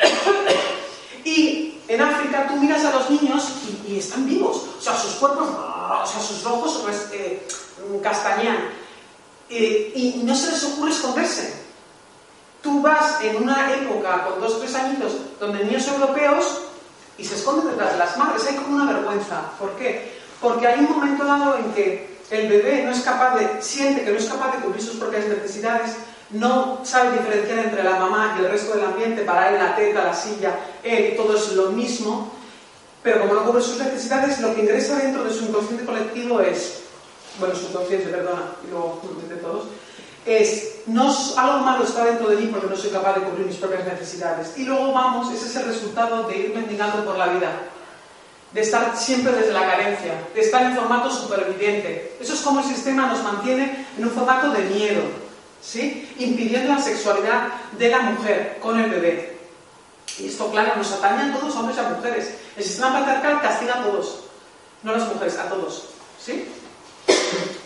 y 1.24 1.78
en 1.88 2.00
África 2.00 2.46
tú 2.48 2.56
miras 2.56 2.84
a 2.84 2.92
los 2.92 3.10
niños 3.10 3.48
y, 3.86 3.98
están 3.98 4.26
vivos, 4.26 4.66
o 4.78 4.80
sea, 4.80 4.96
sus 4.96 5.14
cuerpos, 5.14 5.48
o 5.48 6.06
sea, 6.06 6.20
sus 6.20 6.46
ojos 6.46 6.84
eh, 7.12 7.46
castañean 8.02 8.70
eh, 9.48 9.92
y 9.94 10.22
no 10.24 10.34
se 10.34 10.52
les 10.52 10.64
ocurre 10.64 10.90
esconderse. 10.90 11.60
Tú 12.62 12.80
vas 12.82 13.20
en 13.22 13.42
una 13.42 13.74
época 13.74 14.24
con 14.24 14.40
dos 14.40 14.60
tres 14.60 14.74
añitos 14.76 15.12
donde 15.40 15.64
niños 15.64 15.88
europeos 15.88 16.60
y 17.18 17.24
se 17.24 17.34
esconden 17.34 17.68
detrás 17.68 17.92
de 17.92 17.98
las 17.98 18.16
madres, 18.16 18.46
hay 18.46 18.54
como 18.56 18.76
una 18.76 18.92
vergüenza. 18.92 19.50
¿Por 19.58 19.70
qué? 19.76 20.20
Porque 20.40 20.66
hay 20.66 20.80
un 20.80 20.90
momento 20.90 21.24
dado 21.24 21.58
en 21.58 21.72
que 21.72 22.18
el 22.30 22.48
bebé 22.48 22.84
no 22.84 22.92
es 22.92 23.00
capaz 23.00 23.36
de, 23.36 23.60
siente 23.60 24.04
que 24.04 24.12
no 24.12 24.18
es 24.18 24.26
capaz 24.26 24.56
de 24.56 24.62
cubrir 24.62 24.82
sus 24.82 24.96
propias 24.96 25.26
necesidades 25.26 25.96
no 26.32 26.80
sabe 26.84 27.18
diferenciar 27.18 27.58
entre 27.58 27.82
la 27.82 27.98
mamá 27.98 28.36
y 28.36 28.44
el 28.44 28.50
resto 28.50 28.74
del 28.74 28.84
ambiente, 28.84 29.22
para 29.22 29.50
él 29.50 29.58
la 29.58 29.74
teta, 29.74 30.04
la 30.04 30.14
silla, 30.14 30.58
él, 30.82 31.16
todo 31.16 31.36
es 31.36 31.52
lo 31.52 31.70
mismo, 31.70 32.32
pero 33.02 33.20
como 33.20 33.34
no 33.34 33.44
cubre 33.44 33.62
sus 33.62 33.78
necesidades, 33.78 34.40
lo 34.40 34.54
que 34.54 34.62
ingresa 34.62 34.96
dentro 34.96 35.24
de 35.24 35.32
su 35.32 35.46
inconsciente 35.46 35.84
colectivo 35.84 36.40
es, 36.40 36.82
bueno, 37.38 37.54
su 37.54 37.66
inconsciente, 37.66 38.08
perdona, 38.08 38.52
y 38.66 38.70
luego 38.70 39.00
de 39.28 39.36
todos, 39.36 39.64
es, 40.26 40.82
algo 41.36 41.58
malo 41.64 41.84
está 41.84 42.04
dentro 42.04 42.28
de 42.28 42.36
mí 42.36 42.46
porque 42.46 42.68
no 42.68 42.76
soy 42.76 42.90
capaz 42.90 43.14
de 43.14 43.22
cubrir 43.22 43.46
mis 43.46 43.56
propias 43.56 43.86
necesidades. 43.86 44.52
Y 44.56 44.64
luego 44.64 44.92
vamos, 44.92 45.32
ese 45.32 45.46
es 45.46 45.56
el 45.56 45.64
resultado 45.64 46.24
de 46.24 46.36
ir 46.36 46.54
mendigando 46.54 47.04
por 47.04 47.16
la 47.16 47.28
vida, 47.28 47.50
de 48.52 48.60
estar 48.60 48.96
siempre 48.96 49.32
desde 49.32 49.52
la 49.52 49.66
carencia, 49.66 50.12
de 50.34 50.40
estar 50.40 50.62
en 50.62 50.76
formato 50.76 51.10
superviviente. 51.10 52.16
Eso 52.20 52.34
es 52.34 52.40
como 52.40 52.60
el 52.60 52.66
sistema 52.66 53.06
nos 53.06 53.22
mantiene 53.22 53.86
en 53.96 54.04
un 54.04 54.10
formato 54.10 54.50
de 54.50 54.62
miedo, 54.64 55.02
¿sí? 55.62 56.08
impidiendo 56.18 56.74
la 56.74 56.80
sexualidad 56.80 57.48
de 57.78 57.88
la 57.88 58.00
mujer 58.00 58.58
con 58.60 58.78
el 58.78 58.90
bebé. 58.90 59.38
Y 60.18 60.26
esto, 60.26 60.50
claro, 60.50 60.76
nos 60.76 60.92
atañe 60.92 61.30
a 61.30 61.38
todos, 61.38 61.54
hombres 61.56 61.76
y 61.76 61.80
a 61.80 61.88
mujeres. 61.88 62.34
El 62.56 62.64
sistema 62.64 62.92
patriarcal 62.92 63.40
castiga 63.40 63.78
a 63.78 63.82
todos, 63.82 64.24
no 64.82 64.92
a 64.92 64.98
las 64.98 65.08
mujeres, 65.08 65.38
a 65.38 65.48
todos. 65.48 65.84
¿sí? 66.22 66.48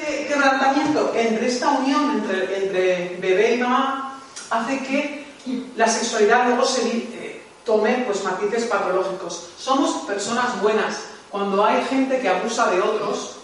Este 0.00 0.28
quebrantamiento 0.28 1.12
entre 1.14 1.46
esta 1.46 1.68
unión 1.70 2.10
entre, 2.12 2.64
entre, 2.64 3.16
bebé 3.18 3.54
y 3.54 3.58
mamá 3.58 4.18
hace 4.48 4.78
que 4.78 5.26
la 5.76 5.86
sexualidad 5.86 6.46
luego 6.46 6.64
se 6.64 6.88
eh, 6.88 7.42
tome 7.64 8.04
pues, 8.06 8.24
matices 8.24 8.64
patológicos. 8.64 9.48
Somos 9.58 10.06
personas 10.06 10.60
buenas. 10.62 10.96
Cuando 11.30 11.64
hay 11.64 11.84
gente 11.84 12.18
que 12.18 12.28
abusa 12.28 12.70
de 12.70 12.80
otros, 12.80 13.36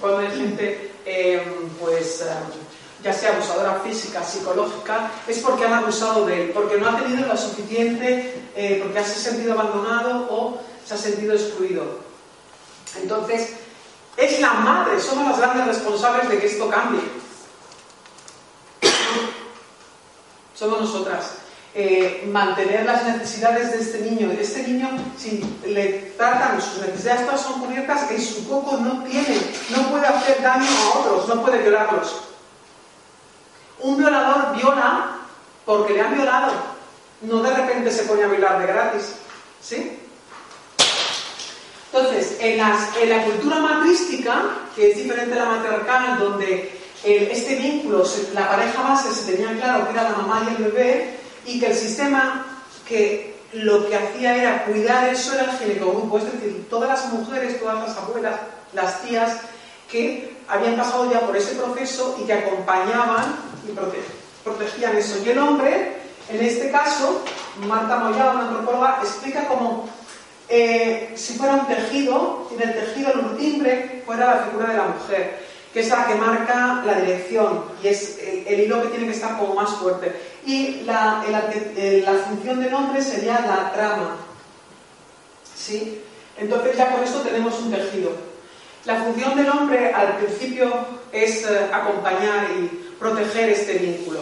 cuando 0.00 0.18
hay 0.18 0.30
gente 0.36 0.92
Em, 1.10 1.70
pues 1.80 2.20
em, 2.20 3.02
ya 3.02 3.14
sea 3.14 3.32
abusadora 3.32 3.80
física, 3.80 4.22
psicológica, 4.22 5.10
es 5.26 5.38
porque 5.38 5.64
han 5.64 5.72
abusado 5.72 6.26
de 6.26 6.42
él, 6.42 6.50
porque 6.50 6.76
no 6.76 6.90
ha 6.90 6.98
tenido 6.98 7.26
lo 7.26 7.34
suficiente, 7.34 8.44
eh, 8.54 8.80
porque 8.82 9.02
se 9.04 9.12
ha 9.12 9.32
sentido 9.32 9.54
abandonado 9.54 10.28
o 10.30 10.60
se 10.84 10.92
ha 10.92 10.98
sentido 10.98 11.32
excluido. 11.32 11.82
Entonces, 13.00 13.54
es 14.18 14.40
la 14.40 14.52
madre, 14.52 15.00
somos 15.00 15.30
las 15.30 15.38
grandes 15.38 15.66
responsables 15.68 16.28
de 16.28 16.38
que 16.38 16.46
esto 16.46 16.68
cambie. 16.68 17.00
somos 20.54 20.80
nosotras. 20.82 21.38
Mantener 22.26 22.84
las 22.86 23.04
necesidades 23.04 23.70
de 23.70 23.78
este 23.78 24.00
niño. 24.00 24.32
Este 24.32 24.64
niño, 24.66 24.88
si 25.16 25.44
le 25.64 26.12
tratan 26.16 26.60
sus 26.60 26.80
necesidades 26.80 27.24
todas 27.24 27.40
son 27.40 27.60
cubiertas, 27.60 28.08
su 28.20 28.48
coco 28.48 28.78
no 28.78 29.04
tiene, 29.04 29.38
no 29.70 29.88
puede 29.88 30.08
hacer 30.08 30.42
daño 30.42 30.66
a 30.66 30.98
otros, 30.98 31.28
no 31.28 31.40
puede 31.40 31.62
violarlos. 31.62 32.16
Un 33.80 33.96
violador 33.96 34.56
viola 34.56 35.18
porque 35.64 35.92
le 35.92 36.00
han 36.00 36.14
violado, 36.14 36.52
no 37.20 37.42
de 37.42 37.54
repente 37.54 37.92
se 37.92 38.02
pone 38.04 38.24
a 38.24 38.26
violar 38.26 38.58
de 38.58 38.66
gratis. 38.66 39.14
¿Sí? 39.62 39.98
Entonces, 41.92 42.38
en, 42.40 42.58
la 42.58 43.24
cultura 43.24 43.60
matrística, 43.60 44.42
que 44.74 44.90
es 44.90 44.96
diferente 44.96 45.34
a 45.34 45.44
la 45.44 45.50
matriarcal, 45.50 46.18
donde 46.18 46.76
este 47.04 47.54
vínculo, 47.54 48.04
la 48.34 48.48
pareja 48.48 48.82
base 48.82 49.14
se 49.14 49.32
tenía 49.32 49.56
claro 49.60 49.86
que 49.86 49.92
era 49.92 50.10
la 50.10 50.16
mamá 50.16 50.42
y 50.44 50.56
el 50.56 50.70
bebé, 50.70 51.18
y 51.48 51.58
que 51.58 51.66
el 51.66 51.74
sistema 51.74 52.44
que 52.86 53.34
lo 53.52 53.88
que 53.88 53.96
hacía 53.96 54.36
era 54.36 54.64
cuidar 54.66 55.08
eso 55.08 55.32
era 55.34 55.44
el 55.44 55.58
ginecogrupo, 55.58 56.18
es 56.18 56.24
decir, 56.24 56.66
todas 56.68 56.90
las 56.90 57.12
mujeres, 57.12 57.58
todas 57.58 57.88
las 57.88 57.96
abuelas, 57.96 58.34
las 58.74 59.00
tías 59.02 59.38
que 59.90 60.36
habían 60.46 60.76
pasado 60.76 61.10
ya 61.10 61.20
por 61.20 61.34
ese 61.34 61.54
proceso 61.54 62.18
y 62.20 62.26
que 62.26 62.34
acompañaban 62.34 63.36
y 63.66 63.72
protegían 64.44 64.96
eso. 64.96 65.16
Y 65.24 65.30
el 65.30 65.38
hombre, 65.38 65.96
en 66.28 66.44
este 66.44 66.70
caso, 66.70 67.22
Marta 67.66 67.96
Moyá, 67.96 68.30
una 68.32 68.48
antropóloga, 68.48 68.98
explica 69.02 69.48
cómo 69.48 69.88
eh, 70.50 71.12
si 71.16 71.34
fuera 71.34 71.54
un 71.54 71.66
tejido, 71.66 72.48
en 72.52 72.68
el 72.68 72.74
tejido, 72.74 73.12
el 73.12 73.36
timbre, 73.38 74.02
fuera 74.04 74.34
la 74.34 74.42
figura 74.44 74.68
de 74.68 74.76
la 74.76 74.84
mujer 74.84 75.47
que 75.72 75.80
es 75.80 75.88
la 75.88 76.06
que 76.06 76.14
marca 76.14 76.82
la 76.84 77.00
dirección 77.00 77.64
y 77.82 77.88
es 77.88 78.18
el, 78.46 78.60
hilo 78.60 78.82
que 78.82 78.88
tiene 78.88 79.06
que 79.06 79.12
estar 79.12 79.38
como 79.38 79.54
más 79.54 79.70
fuerte. 79.76 80.14
Y 80.46 80.82
la, 80.86 81.24
la, 81.30 82.12
función 82.26 82.60
del 82.60 82.72
hombre 82.72 83.02
sería 83.02 83.40
la 83.40 83.72
trama. 83.72 84.16
¿Sí? 85.54 86.02
Entonces 86.36 86.76
ya 86.76 86.92
con 86.92 87.04
esto 87.04 87.20
tenemos 87.20 87.58
un 87.60 87.70
tejido. 87.70 88.12
La 88.84 89.02
función 89.02 89.36
del 89.36 89.50
hombre 89.50 89.92
al 89.92 90.16
principio 90.16 90.72
es 91.12 91.44
eh, 91.44 91.68
acompañar 91.72 92.46
y 92.58 92.66
proteger 92.98 93.50
este 93.50 93.74
vínculo. 93.74 94.20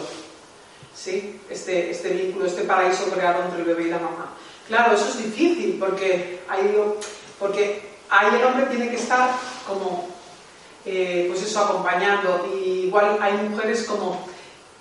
¿sí? 0.93 1.39
Este, 1.49 1.91
este 1.91 2.09
vínculo, 2.09 2.45
este 2.45 2.63
paraíso 2.63 3.05
creado 3.11 3.43
entre 3.43 3.59
el 3.59 3.65
bebé 3.65 3.83
y 3.83 3.91
la 3.91 3.99
mamá. 3.99 4.33
Claro, 4.67 4.95
eso 4.95 5.07
es 5.09 5.17
difícil 5.23 5.77
porque 5.79 6.41
ahí, 6.49 6.75
porque 7.39 7.81
ahí 8.09 8.35
el 8.35 8.43
hombre 8.43 8.65
tiene 8.65 8.89
que 8.89 8.97
estar 8.97 9.29
como, 9.65 10.09
pues 11.27 11.43
eso, 11.43 11.59
acompañando. 11.59 12.49
Y 12.55 12.85
igual 12.87 13.17
hay 13.21 13.33
mujeres 13.49 13.83
como, 13.83 14.25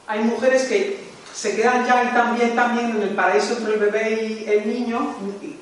hay 0.07 0.21
mujeres 0.21 0.65
que 0.65 1.07
se 1.35 1.55
quedan 1.55 1.87
ya 1.87 2.05
y 2.05 2.15
también, 2.15 2.57
también 2.57 2.91
en 2.91 3.03
el 3.03 3.11
paraíso 3.11 3.59
entre 3.59 3.75
el 3.75 3.81
bebé 3.81 4.11
y 4.23 4.51
el 4.51 4.67
niño, 4.67 5.15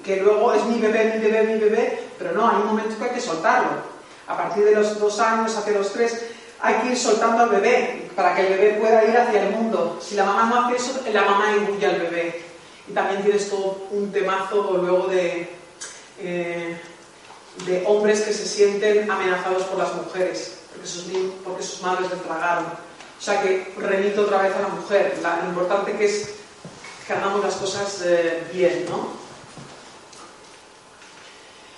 que 0.05 0.19
luego 0.19 0.55
es 0.55 0.65
mi 0.67 0.79
bebé, 0.79 1.15
mi 1.17 1.25
bebé, 1.25 1.43
mi 1.55 1.59
bebé, 1.59 1.99
pero 2.19 2.33
no, 2.33 2.49
hay 2.49 2.57
un 2.57 2.67
momento 2.67 2.97
que 2.97 3.05
hay 3.05 3.11
que 3.11 3.21
soltarlo. 3.21 3.95
A 4.27 4.37
partir 4.37 4.65
de 4.65 4.75
los 4.75 4.99
dos 5.01 5.19
años, 5.19 5.57
hacia 5.57 5.73
los 5.73 5.93
tres, 5.93 6.27
hay 6.61 6.77
que 6.77 6.89
ir 6.91 6.97
soltando 6.97 7.43
al 7.43 7.49
bebé 7.51 8.09
para 8.15 8.35
que 8.35 8.47
el 8.47 8.59
bebé 8.59 8.79
pueda 8.81 9.05
ir 9.05 9.17
hacia 9.17 9.43
el 9.43 9.51
mundo. 9.51 9.99
Si 10.01 10.15
la 10.15 10.25
mamá 10.25 10.45
no 10.45 10.65
hace 10.65 10.77
eso, 10.77 11.01
la 11.13 11.23
mamá 11.23 11.55
engulla 11.57 11.91
al 11.91 12.01
bebé. 12.01 12.43
Y 12.89 12.93
también 12.93 13.23
tienes 13.23 13.51
todo 13.51 13.87
un 13.91 14.13
temazo 14.13 14.79
luego 14.81 15.09
de, 15.09 15.49
eh, 16.21 16.77
de 17.67 17.85
hombres 17.87 18.23
que 18.23 18.33
se 18.33 18.47
sienten 18.47 19.11
amenazados 19.11 19.63
por 19.65 19.79
las 19.79 19.95
mujeres, 19.95 20.59
porque 20.71 20.89
sus, 20.89 21.05
porque 21.45 21.63
sus 21.63 21.83
madres 21.83 22.11
les 22.11 22.23
tragaron. 22.23 22.67
O 22.67 23.23
sea 23.23 23.41
que 23.41 23.73
remito 23.79 24.23
otra 24.23 24.43
vez 24.43 24.55
a 24.55 24.63
la 24.63 24.69
mujer. 24.69 25.19
lo 25.23 25.49
importante 25.49 25.97
que 25.97 26.05
es 26.05 26.35
que 27.07 27.13
hagamos 27.13 27.45
las 27.45 27.55
cosas 27.55 28.03
eh, 28.05 28.45
bien, 28.53 28.87
¿no? 28.91 29.25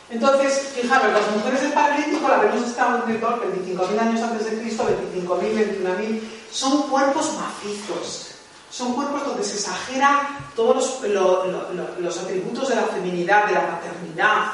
Entonces, 0.08 0.72
fijaros, 0.74 1.12
las 1.12 1.30
mujeres 1.32 1.62
del 1.62 1.72
Paleolítico, 1.72 2.28
la 2.28 2.38
vemos 2.38 2.62
estado 2.62 3.02
en 3.08 3.18
25.000 3.18 3.98
años 3.98 4.22
antes 4.22 4.50
de 4.50 4.60
Cristo, 4.60 4.84
25.000, 4.84 5.82
21.000, 5.82 6.20
son 6.52 6.82
cuerpos 6.82 7.32
macizos, 7.34 8.36
son 8.70 8.94
cuerpos 8.94 9.26
donde 9.26 9.42
se 9.42 9.54
exageran 9.54 10.50
todos 10.54 11.00
los, 11.02 12.18
atributos 12.18 12.68
de 12.68 12.76
la 12.76 12.84
feminidad, 12.84 13.46
de 13.46 13.54
la 13.54 13.62
maternidad, 13.62 14.52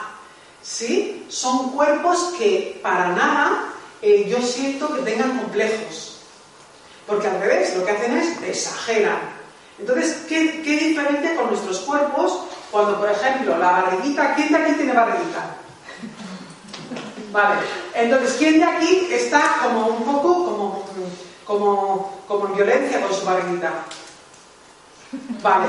¿sí? 0.62 1.26
Son 1.28 1.72
cuerpos 1.72 2.34
que 2.38 2.80
para 2.82 3.08
nada 3.08 3.72
eh, 4.00 4.26
yo 4.28 4.40
siento 4.40 4.94
que 4.94 5.02
tengan 5.02 5.38
complejos, 5.38 6.18
porque 7.06 7.28
al 7.28 7.40
revés, 7.40 7.76
lo 7.76 7.84
que 7.84 7.90
hacen 7.92 8.16
es 8.16 8.42
exageran. 8.42 9.20
Entonces, 9.78 10.24
¿qué, 10.28 10.62
qué 10.62 10.76
diferencia 10.76 11.36
con 11.36 11.48
nuestros 11.48 11.80
cuerpos 11.80 12.44
cuando, 12.70 12.98
por 12.98 13.10
ejemplo, 13.10 13.58
la 13.58 13.72
barriguita, 13.72 14.34
¿quién 14.34 14.52
de 14.52 14.58
aquí 14.58 14.72
tiene 14.74 14.92
barriguita? 14.92 15.56
Vale, 17.32 17.60
entonces, 17.94 18.36
¿quién 18.38 18.58
de 18.58 18.64
aquí 18.64 19.08
está 19.10 19.56
como 19.62 19.86
un 19.86 20.04
poco 20.04 20.44
como, 20.44 20.84
como, 21.44 22.22
como 22.28 22.46
en 22.46 22.54
violencia 22.54 23.00
con 23.00 23.14
su 23.14 23.24
barriguita? 23.24 23.72
Vale, 25.42 25.66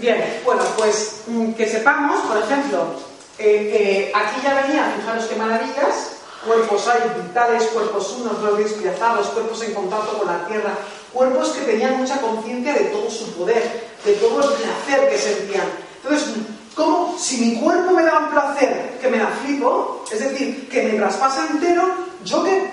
bien, 0.00 0.40
bueno, 0.44 0.62
pues 0.76 1.22
mm, 1.26 1.52
que 1.52 1.66
sepamos, 1.66 2.20
por 2.20 2.38
ejemplo, 2.38 2.94
eh, 3.38 3.70
eh, 3.72 4.12
aquí 4.14 4.40
ya 4.42 4.62
venía, 4.62 4.94
fijaros 4.98 5.26
qué 5.26 5.36
maravillas, 5.36 6.18
cuerpos 6.44 6.88
hay 6.88 7.22
vitales, 7.22 7.64
cuerpos 7.68 8.16
unos, 8.18 8.40
no 8.40 8.52
despiazados, 8.52 9.28
cuerpos 9.28 9.62
en 9.62 9.74
contacto 9.74 10.18
con 10.18 10.26
la 10.26 10.44
tierra, 10.46 10.74
cuerpos 11.12 11.50
que 11.50 11.60
tenían 11.60 11.98
mucha 11.98 12.20
conciencia 12.20 12.74
de 12.74 12.84
todo 12.86 13.08
su 13.08 13.32
poder, 13.34 13.90
de 14.04 14.12
todo 14.14 14.42
el 14.42 14.56
placer 14.56 15.08
que 15.08 15.18
sentían. 15.18 15.68
Entonces, 16.02 16.34
¿cómo? 16.74 17.16
Si 17.16 17.38
mi 17.38 17.60
cuerpo 17.60 17.92
me 17.92 18.02
da 18.02 18.18
un 18.18 18.30
placer 18.30 18.98
que 19.00 19.08
me 19.08 19.18
da 19.18 19.28
flipo, 19.44 20.04
es 20.10 20.18
decir, 20.18 20.68
que 20.68 20.82
me 20.82 20.98
traspasa 20.98 21.46
entero, 21.48 21.88
¿yo 22.24 22.42
qué 22.42 22.70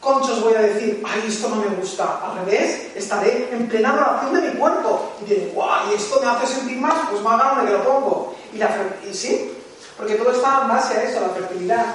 conchos 0.00 0.42
voy 0.42 0.54
a 0.54 0.62
decir? 0.62 1.02
Ay, 1.06 1.24
esto 1.28 1.48
no 1.50 1.56
me 1.56 1.68
gusta. 1.76 2.20
Al 2.24 2.44
revés, 2.44 2.92
estaré 2.94 3.50
en 3.52 3.68
plena 3.68 3.90
adoración 3.90 4.34
de 4.34 4.50
mi 4.50 4.58
cuerpo. 4.58 5.12
Y 5.20 5.28
diré, 5.28 5.52
guay, 5.54 5.94
esto 5.94 6.20
me 6.22 6.30
hace 6.30 6.46
sentir 6.46 6.78
más, 6.78 6.94
pues 7.10 7.22
más 7.22 7.38
grande 7.38 7.70
que 7.70 7.78
lo 7.78 7.84
pongo. 7.84 8.34
Y, 8.52 8.58
la, 8.58 8.70
y 9.08 9.14
sí, 9.14 9.59
porque 10.00 10.14
todo 10.14 10.32
está 10.32 10.60
en 10.62 10.68
base 10.68 10.94
a 10.94 11.02
eso, 11.02 11.20
la 11.20 11.28
fertilidad. 11.28 11.86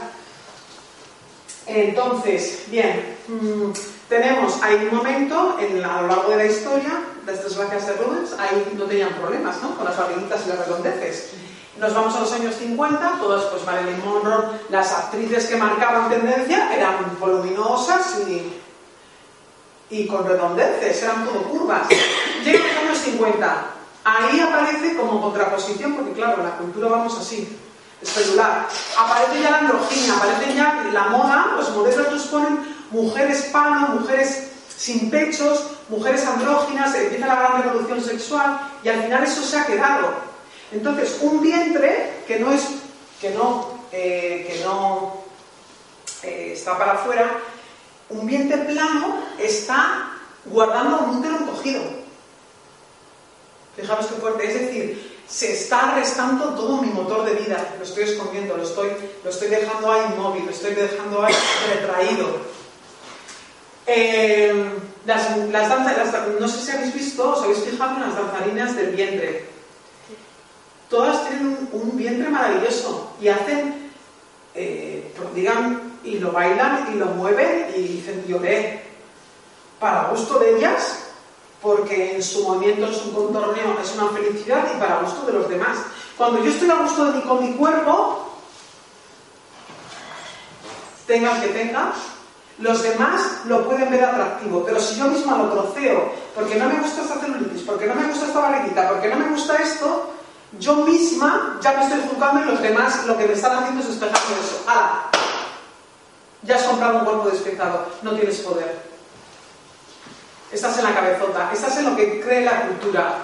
Entonces, 1.65 2.65
bien, 2.67 3.17
mm, 3.27 3.71
tenemos, 4.07 4.61
hay 4.61 4.75
un 4.75 4.95
momento 4.95 5.57
en, 5.59 5.83
a 5.83 6.01
lo 6.03 6.07
largo 6.07 6.29
de 6.29 6.37
la 6.37 6.45
historia 6.45 7.01
de 7.25 7.33
estas 7.33 7.57
gracias 7.57 7.87
de 7.87 7.93
Rubens, 7.93 8.33
ahí 8.37 8.71
no 8.77 8.83
tenían 8.83 9.09
problemas 9.15 9.59
¿no? 9.63 9.75
con 9.75 9.85
las 9.85 9.97
barriguitas 9.97 10.45
y 10.45 10.49
las 10.49 10.59
redondeces. 10.59 11.31
Nos 11.79 11.95
vamos 11.95 12.15
a 12.15 12.19
los 12.19 12.31
años 12.31 12.53
50, 12.55 13.17
todas, 13.19 13.43
pues 13.45 13.65
Marilyn 13.65 14.05
Monroe, 14.05 14.59
las 14.69 14.91
actrices 14.93 15.47
que 15.47 15.57
marcaban 15.57 16.07
tendencia 16.07 16.73
eran 16.75 17.17
voluminosas 17.19 18.19
y, 18.27 18.53
y 19.89 20.05
con 20.05 20.27
redondeces, 20.27 21.01
eran 21.01 21.25
todo 21.25 21.41
curvas. 21.41 21.89
Llega 22.45 22.59
los 22.59 22.83
años 22.83 22.97
50, 22.99 23.65
ahí 24.03 24.39
aparece 24.39 24.95
como 24.95 25.19
contraposición, 25.19 25.95
porque 25.95 26.13
claro, 26.13 26.37
en 26.37 26.43
la 26.43 26.57
cultura 26.57 26.87
vamos 26.89 27.17
así, 27.17 27.57
especular. 28.05 28.67
Aparece 28.97 29.41
ya 29.41 29.51
la 29.51 29.57
androginia, 29.59 30.15
aparece 30.15 30.55
ya 30.55 30.89
la 30.91 31.03
moda, 31.09 31.53
los 31.57 31.69
modelos 31.71 32.11
nos 32.11 32.23
ponen 32.27 32.75
mujeres 32.91 33.49
pano, 33.51 33.99
mujeres 33.99 34.51
sin 34.77 35.09
pechos, 35.09 35.65
mujeres 35.89 36.25
andróginas, 36.25 36.93
empieza 36.95 37.27
la 37.27 37.35
gran 37.35 37.63
revolución 37.63 38.01
sexual 38.01 38.59
y 38.83 38.89
al 38.89 39.03
final 39.03 39.23
eso 39.23 39.41
se 39.41 39.57
ha 39.57 39.65
quedado. 39.65 40.09
Entonces, 40.71 41.17
un 41.21 41.41
vientre 41.41 42.23
que 42.27 42.39
no 42.39 42.51
es, 42.51 42.61
que 43.21 43.31
no, 43.31 43.79
eh, 43.91 44.45
que 44.49 44.63
no 44.63 45.23
eh, 46.23 46.51
está 46.53 46.77
para 46.77 46.93
afuera, 46.93 47.39
un 48.09 48.25
vientre 48.25 48.57
plano 48.57 49.19
está 49.39 50.11
guardando 50.45 50.99
un 50.99 51.17
útero 51.17 51.37
encogido. 51.37 51.81
Fijaros 53.75 54.07
qué 54.07 54.15
fuerte, 54.15 54.47
es 54.47 54.53
decir, 54.53 55.14
se 55.27 55.53
está 55.53 55.95
restando 55.95 56.49
todo 56.49 56.81
mi 56.81 56.89
motor 56.89 57.25
de 57.25 57.33
vida, 57.33 57.75
lo 57.77 57.83
estoy 57.83 58.03
escondiendo, 58.03 58.55
lo 58.55 58.63
estoy, 58.63 58.89
lo 59.23 59.29
estoy 59.29 59.47
dejando 59.47 59.91
ahí 59.91 60.01
inmóvil, 60.13 60.45
lo 60.45 60.51
estoy 60.51 60.75
dejando 60.75 61.23
ahí 61.23 61.33
retraído. 61.73 62.55
Eh, 63.87 64.69
las, 65.05 65.29
no 66.39 66.47
sé 66.47 66.61
si 66.61 66.71
habéis 66.71 66.93
visto, 66.93 67.31
os 67.31 67.43
habéis 67.43 67.59
fijado 67.59 67.95
en 67.95 68.01
las 68.01 68.15
danzarinas 68.15 68.75
del 68.75 68.95
vientre. 68.95 69.45
Todas 70.89 71.27
tienen 71.27 71.69
un, 71.71 71.97
vientre 71.97 72.29
maravilloso 72.29 73.15
y 73.21 73.27
hacen, 73.27 73.91
eh, 74.53 75.11
y 76.03 76.19
lo 76.19 76.31
bailan 76.31 76.93
y 76.93 76.97
lo 76.97 77.07
mueven 77.07 77.67
y 77.75 77.81
dicen, 77.81 78.23
lloré. 78.27 78.83
Para 79.79 80.09
gusto 80.09 80.39
de 80.39 80.57
ellas, 80.57 81.04
porque 81.65 82.15
en 82.15 82.21
su 82.21 82.43
movimiento, 82.43 82.85
en 82.85 82.93
su 82.93 83.11
contorneo 83.11 83.75
es 83.81 83.91
una 83.95 84.09
felicidad 84.09 84.67
y 84.71 84.79
para 84.79 84.99
gusto 84.99 85.25
de 85.25 85.33
los 85.33 85.49
demás. 85.49 85.77
Cuando 86.15 86.43
yo 86.43 86.51
estoy 86.51 86.69
a 86.69 86.75
gusto 86.75 87.11
de 87.11 87.23
con 87.23 87.43
mi 87.43 87.55
cuerpo, 87.55 88.29
tenga 91.07 91.41
que 91.41 91.47
tenga, 91.47 91.91
los 92.59 92.83
demás 92.83 93.41
lo 93.45 93.67
pueden 93.67 93.89
ver 93.89 94.03
atractivo, 94.03 94.63
pero 94.63 94.79
si 94.79 94.95
yo 94.95 95.05
misma 95.05 95.39
lo 95.39 95.49
troceo, 95.49 96.11
porque 96.35 96.55
no 96.55 96.69
me 96.69 96.79
gusta 96.79 97.01
esta 97.01 97.15
celulitis, 97.15 97.63
porque 97.63 97.87
no 97.87 97.95
me 97.95 98.09
gusta 98.09 98.27
esta 98.27 98.39
barriguita, 98.39 98.89
porque 98.89 99.09
no 99.09 99.15
me 99.15 99.29
gusta 99.29 99.55
esto, 99.55 100.11
yo 100.59 100.75
misma 100.75 101.59
ya 101.63 101.73
me 101.73 101.83
estoy 101.83 102.01
juzgando 102.07 102.41
y 102.41 102.45
los 102.45 102.61
demás 102.61 103.07
lo 103.07 103.17
que 103.17 103.25
me 103.25 103.33
están 103.33 103.57
haciendo 103.57 103.81
es 103.81 103.87
despejarme 103.87 104.35
eso. 104.39 104.63
¡Hala! 104.67 105.09
Ya 106.43 106.57
has 106.57 106.63
comprado 106.63 106.99
un 106.99 107.05
cuerpo 107.05 107.29
despejado, 107.29 107.87
no 108.03 108.11
tienes 108.11 108.37
poder. 108.41 108.94
Estás 110.55 110.77
en 110.77 110.85
la 110.85 110.95
cabezota, 110.95 111.51
estás 111.51 111.77
en 111.79 111.83
lo 111.83 111.97
que 111.97 112.21
cree 112.21 112.45
la 112.45 112.61
cultura, 112.67 113.17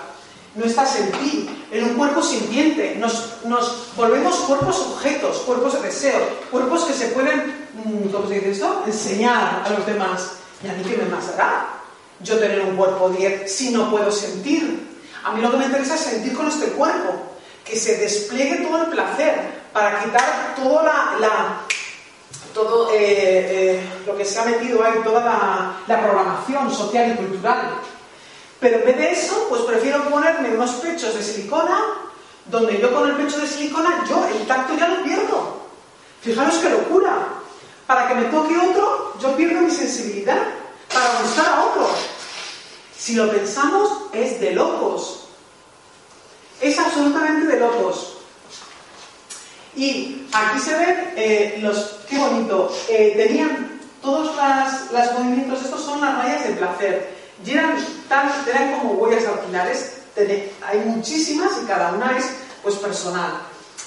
no 0.54 0.66
estás 0.66 0.98
en 0.98 1.12
ti, 1.14 1.50
en 1.72 1.86
un 1.86 1.94
cuerpo 1.94 2.22
sintiente. 2.22 2.98
Nos, 3.00 3.38
nos 3.46 3.96
volvemos 3.96 4.36
cuerpos 4.42 4.78
objetos, 4.80 5.38
cuerpos 5.46 5.82
de 5.82 5.88
deseo, 5.88 6.20
cuerpos 6.52 6.84
que 6.84 6.92
se 6.94 7.08
pueden, 7.08 7.70
mm, 7.74 8.10
¿cómo 8.12 8.28
se 8.28 8.34
dice 8.34 8.52
esto? 8.52 8.84
Enseñar 8.86 9.64
a 9.66 9.70
los 9.70 9.86
demás. 9.86 10.34
¿Y 10.62 10.68
a 10.68 10.74
mí 10.74 10.84
qué 10.84 10.98
me 10.98 11.06
más 11.06 11.30
hará? 11.30 11.68
Yo 12.20 12.38
tener 12.38 12.60
un 12.64 12.76
cuerpo 12.76 13.08
10 13.08 13.50
si 13.50 13.70
no 13.70 13.90
puedo 13.90 14.12
sentir. 14.12 14.90
A 15.24 15.32
mí 15.32 15.42
lo 15.42 15.52
que 15.52 15.58
me 15.58 15.66
interesa 15.68 15.96
es 15.96 16.02
sentir 16.02 16.34
con 16.34 16.50
este 16.50 16.66
cuerpo, 16.74 17.14
que 17.64 17.78
se 17.78 17.96
despliegue 17.96 18.58
todo 18.58 18.84
el 18.84 18.90
placer 18.90 19.40
para 19.72 20.04
quitar 20.04 20.54
toda 20.58 21.16
la, 21.18 21.62
todo 22.54 22.92
eh, 22.92 22.98
eh, 23.00 23.84
lo 24.06 24.18
que 24.18 24.26
se 24.26 24.40
ha 24.40 24.46
metido 24.46 24.84
ahí, 24.84 24.96
toda 25.04 25.24
la, 25.24 25.76
la 25.88 26.02
programación 26.02 26.74
social 26.74 27.12
y 27.12 27.16
cultural 27.16 27.82
pero 28.62 28.78
en 28.78 28.86
vez 28.86 28.98
de 28.98 29.12
eso, 29.12 29.48
pues 29.50 29.64
prefiero 29.64 30.08
ponerme 30.08 30.54
unos 30.54 30.70
pechos 30.74 31.16
de 31.16 31.24
silicona, 31.24 31.80
donde 32.46 32.80
yo 32.80 32.94
con 32.94 33.10
el 33.10 33.16
pecho 33.16 33.40
de 33.40 33.48
silicona, 33.48 34.06
yo 34.08 34.24
el 34.28 34.46
tacto 34.46 34.76
ya 34.78 34.88
lo 34.88 35.04
pierdo. 35.04 35.62
Fijaros 36.22 36.60
qué 36.60 36.70
locura. 36.70 37.28
Para 37.88 38.08
que 38.08 38.14
me 38.14 38.26
toque 38.26 38.56
otro, 38.56 39.16
yo 39.20 39.36
pierdo 39.36 39.62
mi 39.62 39.72
sensibilidad. 39.72 40.44
Para 40.94 41.22
gustar 41.24 41.48
a 41.48 41.66
otro. 41.66 41.90
Si 42.96 43.16
lo 43.16 43.32
pensamos, 43.32 43.90
es 44.14 44.40
de 44.40 44.52
locos. 44.52 45.26
Es 46.62 46.78
absolutamente 46.78 47.48
de 47.48 47.60
locos. 47.60 48.18
Y 49.76 50.28
aquí 50.34 50.60
se 50.60 50.78
ven 50.78 51.14
eh, 51.16 51.60
los. 51.62 52.00
¡Qué 52.10 52.18
bonito! 52.18 52.74
Eh, 52.90 53.14
tenían 53.16 53.80
todos 54.02 54.36
los 54.92 55.14
movimientos, 55.14 55.64
estos 55.64 55.84
son 55.84 56.02
las 56.02 56.18
rayas 56.18 56.48
de 56.48 56.54
placer. 56.56 57.22
Y 57.46 57.52
eran 57.52 57.76
Tan, 58.12 58.30
tienen 58.44 58.78
como 58.78 58.96
huellas 58.96 59.26
alquilares, 59.26 59.94
hay 60.68 60.80
muchísimas 60.80 61.52
y 61.64 61.66
cada 61.66 61.94
una 61.94 62.18
es 62.18 62.26
pues 62.62 62.76
personal. 62.76 63.40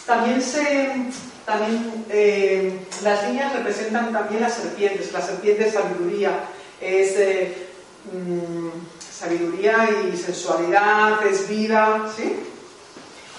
También 0.06 0.40
se, 0.40 1.10
también 1.44 2.06
eh, 2.08 2.86
las 3.02 3.28
líneas 3.28 3.52
representan 3.52 4.12
también 4.12 4.40
las 4.40 4.54
serpientes, 4.54 5.12
la 5.12 5.20
serpiente 5.20 5.68
es 5.68 5.74
sabiduría, 5.74 6.40
es 6.80 7.12
eh, 7.18 7.68
mm, 8.12 8.68
sabiduría 8.98 9.90
y 10.10 10.16
sensualidad, 10.16 11.26
es 11.26 11.46
vida, 11.48 12.10
¿sí? 12.16 12.34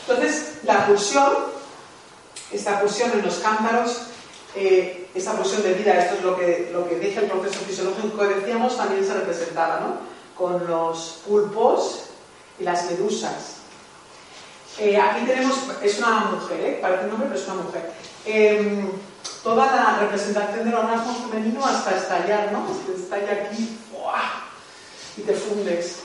Entonces, 0.07 0.59
la 0.63 0.85
pulsión, 0.85 1.33
esta 2.51 2.79
pulsión 2.79 3.11
en 3.11 3.23
los 3.23 3.35
cántaros, 3.35 4.01
eh, 4.55 5.07
esta 5.13 5.33
pulsión 5.33 5.63
de 5.63 5.73
vida, 5.73 5.99
esto 5.99 6.15
es 6.15 6.23
lo 6.23 6.37
que, 6.37 6.69
lo 6.71 6.87
que 6.87 6.95
dice 6.95 7.21
el 7.21 7.27
proceso 7.27 7.59
fisiológico 7.65 8.17
que 8.17 8.35
decíamos, 8.35 8.77
también 8.77 9.05
se 9.05 9.13
representaba, 9.13 9.79
¿no? 9.79 9.97
Con 10.37 10.67
los 10.67 11.21
pulpos 11.27 12.05
y 12.59 12.63
las 12.63 12.89
medusas. 12.89 13.55
Eh, 14.77 14.97
aquí 14.97 15.25
tenemos, 15.25 15.55
es 15.81 15.97
una 15.99 16.19
mujer, 16.31 16.59
¿eh? 16.59 16.79
parece 16.81 17.05
un 17.05 17.13
hombre, 17.13 17.29
pero 17.29 17.39
es 17.39 17.47
una 17.47 17.63
mujer. 17.63 17.91
Em, 18.25 18.91
toda 19.43 19.65
la 19.67 19.99
representación 19.99 20.65
del 20.65 20.73
orgasmo 20.73 21.29
femenino 21.29 21.65
hasta 21.65 21.95
estallar, 21.95 22.51
¿no? 22.51 22.67
Estalla 22.93 23.31
aquí, 23.31 23.79
y 25.17 25.21
te 25.21 25.33
fundes. 25.33 25.99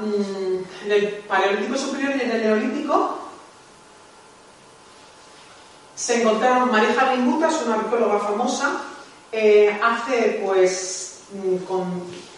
Mm, 0.00 0.84
en 0.84 0.92
el 0.92 1.08
Paleolítico 1.28 1.76
Superior 1.76 2.12
y 2.16 2.20
en 2.22 2.30
el 2.30 2.42
Neolítico 2.42 3.19
se 6.10 6.22
encontraron 6.22 6.72
María 6.72 6.90
es 6.90 7.62
una 7.66 7.76
arqueóloga 7.76 8.18
famosa, 8.18 8.80
eh, 9.30 9.78
hace 9.80 10.40
pues 10.44 11.20
mm, 11.32 11.64
con 11.64 11.84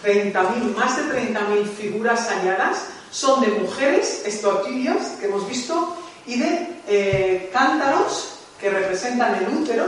30.000, 0.04 0.76
más 0.76 0.96
de 0.98 1.32
30.000 1.32 1.64
figuras 1.64 2.28
halladas, 2.28 2.88
son 3.10 3.40
de 3.40 3.46
mujeres 3.46 4.24
estorquilias 4.26 5.16
que 5.18 5.24
hemos 5.24 5.48
visto 5.48 5.96
y 6.26 6.38
de 6.38 6.68
eh, 6.86 7.50
cántaros 7.50 8.40
que 8.60 8.68
representan 8.68 9.36
el 9.36 9.48
útero 9.48 9.86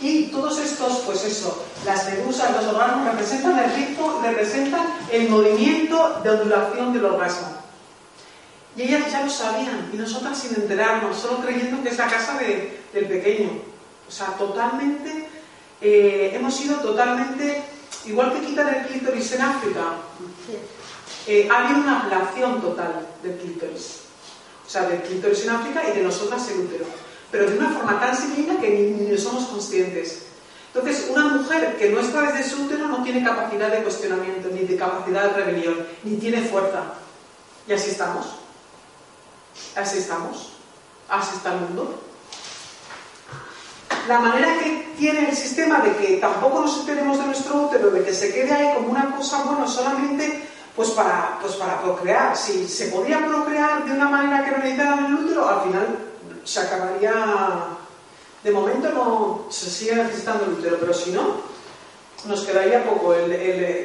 y 0.00 0.28
todos 0.28 0.58
estos, 0.60 1.00
pues 1.04 1.22
eso, 1.24 1.66
las 1.84 2.06
medusas, 2.06 2.50
los 2.52 2.72
órganos 2.72 3.12
representan 3.12 3.58
el 3.58 3.74
ritmo, 3.74 4.22
representan 4.24 4.86
el 5.12 5.28
movimiento 5.28 6.20
de 6.24 6.30
ondulación 6.30 6.94
del 6.94 7.04
orgasmo. 7.04 7.57
Y 8.78 8.82
ellas 8.82 9.10
ya 9.10 9.24
lo 9.24 9.30
sabían, 9.30 9.90
y 9.92 9.96
nosotras 9.96 10.38
sin 10.38 10.54
enterarnos, 10.54 11.18
solo 11.18 11.40
creyendo 11.40 11.82
que 11.82 11.88
es 11.88 11.98
la 11.98 12.06
casa 12.06 12.38
del 12.38 13.06
pequeño. 13.06 13.50
O 14.08 14.10
sea, 14.10 14.28
totalmente, 14.28 15.28
eh, 15.80 16.30
hemos 16.32 16.54
sido 16.54 16.76
totalmente, 16.76 17.60
igual 18.06 18.32
que 18.34 18.46
quitar 18.46 18.72
el 18.72 18.86
clítoris 18.86 19.32
en 19.32 19.42
África, 19.42 19.80
eh, 21.26 21.48
ha 21.50 21.64
habido 21.64 21.80
una 21.80 22.02
ablación 22.02 22.60
total 22.60 23.04
del 23.20 23.36
clítoris. 23.38 24.02
O 24.64 24.70
sea, 24.70 24.82
del 24.82 25.02
clítoris 25.02 25.42
en 25.42 25.50
África 25.50 25.82
y 25.88 25.98
de 25.98 26.04
nosotras 26.04 26.48
el 26.52 26.60
útero 26.60 26.86
pero 27.30 27.50
de 27.50 27.58
una 27.58 27.70
forma 27.70 28.00
tan 28.00 28.16
sencilla 28.16 28.58
que 28.58 28.70
ni, 28.70 29.18
somos 29.18 29.44
conscientes. 29.44 30.26
Entonces, 30.72 31.08
una 31.10 31.28
mujer 31.28 31.76
que 31.76 31.90
no 31.90 32.00
está 32.00 32.22
desde 32.22 32.48
su 32.48 32.62
útero 32.62 32.88
no 32.88 33.02
tiene 33.02 33.24
capacidad 33.24 33.70
de 33.70 33.82
cuestionamiento, 33.82 34.48
ni 34.50 34.60
de 34.60 34.76
capacidad 34.76 35.24
de 35.24 35.44
rebelión, 35.44 35.86
ni 36.04 36.16
tiene 36.16 36.42
fuerza. 36.42 36.94
Y 37.66 37.72
así 37.72 37.90
estamos. 37.90 38.26
Así 39.76 39.98
estamos. 39.98 40.52
Así 41.08 41.36
está 41.36 41.54
el 41.54 41.60
mundo. 41.60 42.00
La 44.08 44.20
manera 44.20 44.58
que 44.58 44.94
tiene 44.98 45.30
el 45.30 45.36
sistema 45.36 45.80
de 45.80 45.96
que 45.96 46.16
tampoco 46.16 46.60
nos 46.60 46.78
enteremos 46.80 47.18
de 47.18 47.26
nuestro 47.26 47.62
útero, 47.62 47.90
de 47.90 48.04
que 48.04 48.14
se 48.14 48.32
quede 48.32 48.52
ahí 48.52 48.74
como 48.74 48.88
una 48.88 49.14
cosa, 49.14 49.42
bueno, 49.44 49.68
solamente 49.68 50.48
pues 50.74 50.90
para, 50.90 51.38
pues 51.40 51.54
para 51.54 51.82
procrear. 51.82 52.36
Si 52.36 52.68
se 52.68 52.86
podía 52.86 53.26
procrear 53.26 53.84
de 53.84 53.92
una 53.92 54.08
manera 54.08 54.44
que 54.44 54.50
no 54.52 54.58
necesitara 54.58 55.06
el 55.06 55.14
útero, 55.14 55.48
al 55.48 55.60
final 55.62 55.98
se 56.44 56.60
acabaría, 56.60 57.12
de 58.42 58.50
momento 58.50 58.88
no 58.90 59.46
se 59.50 59.68
sigue 59.68 59.96
necesitando 59.96 60.44
el 60.44 60.52
útero, 60.52 60.76
pero 60.80 60.94
si 60.94 61.10
no, 61.10 61.36
nos 62.24 62.40
quedaría 62.42 62.84
poco, 62.88 63.14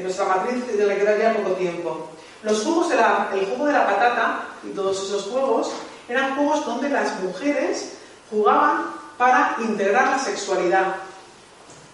nuestra 0.01 0.25
matriz 0.25 0.63
le 0.77 0.97
quedaría 0.97 1.35
poco 1.35 1.51
tiempo. 1.55 2.09
Los 2.43 2.63
juegos 2.63 2.89
de 2.89 2.95
la, 2.97 3.29
el 3.33 3.45
juego 3.45 3.65
de 3.67 3.73
la 3.73 3.85
patata 3.85 4.45
y 4.63 4.69
todos 4.69 5.01
esos 5.03 5.23
juegos 5.23 5.71
eran 6.09 6.35
juegos 6.35 6.65
donde 6.65 6.89
las 6.89 7.19
mujeres 7.21 7.93
jugaban 8.29 8.93
para 9.17 9.55
integrar 9.59 10.09
la 10.09 10.19
sexualidad. 10.19 10.95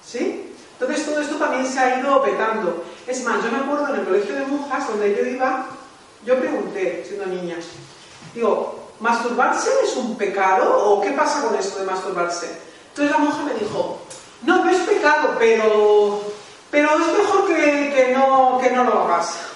¿Sí? 0.06 0.54
Entonces 0.80 1.06
todo 1.06 1.20
esto 1.20 1.36
también 1.36 1.68
se 1.68 1.80
ha 1.80 2.00
ido 2.00 2.22
petando. 2.24 2.84
Es 3.06 3.24
más, 3.24 3.44
yo 3.44 3.52
me 3.52 3.58
acuerdo 3.60 3.94
en 3.94 4.00
el 4.00 4.06
colegio 4.06 4.36
de 4.36 4.46
monjas 4.46 4.88
donde 4.88 5.16
yo 5.16 5.26
iba, 5.26 5.66
yo 6.26 6.40
pregunté, 6.40 7.04
siendo 7.06 7.26
niña, 7.26 7.58
digo, 8.34 8.94
¿masturbarse 9.00 9.70
es 9.84 9.96
un 9.98 10.18
pecado 10.18 10.86
o 10.86 11.02
qué 11.02 11.12
pasa 11.12 11.44
con 11.44 11.56
esto 11.56 11.80
de 11.80 11.86
masturbarse? 11.86 12.60
Entonces 12.90 13.12
la 13.12 13.18
monja 13.18 13.44
me 13.44 13.54
dijo, 13.54 14.00
no, 14.44 14.64
no 14.64 14.70
es 14.70 14.80
pecado, 14.80 15.36
pero, 15.38 16.22
pero 16.72 16.90
es 16.92 17.18
mejor 17.18 17.48
que, 17.48 18.14
no, 18.16 18.60
que 18.62 18.72
no 18.72 18.84
lo 18.86 19.04
hagas. 19.04 19.49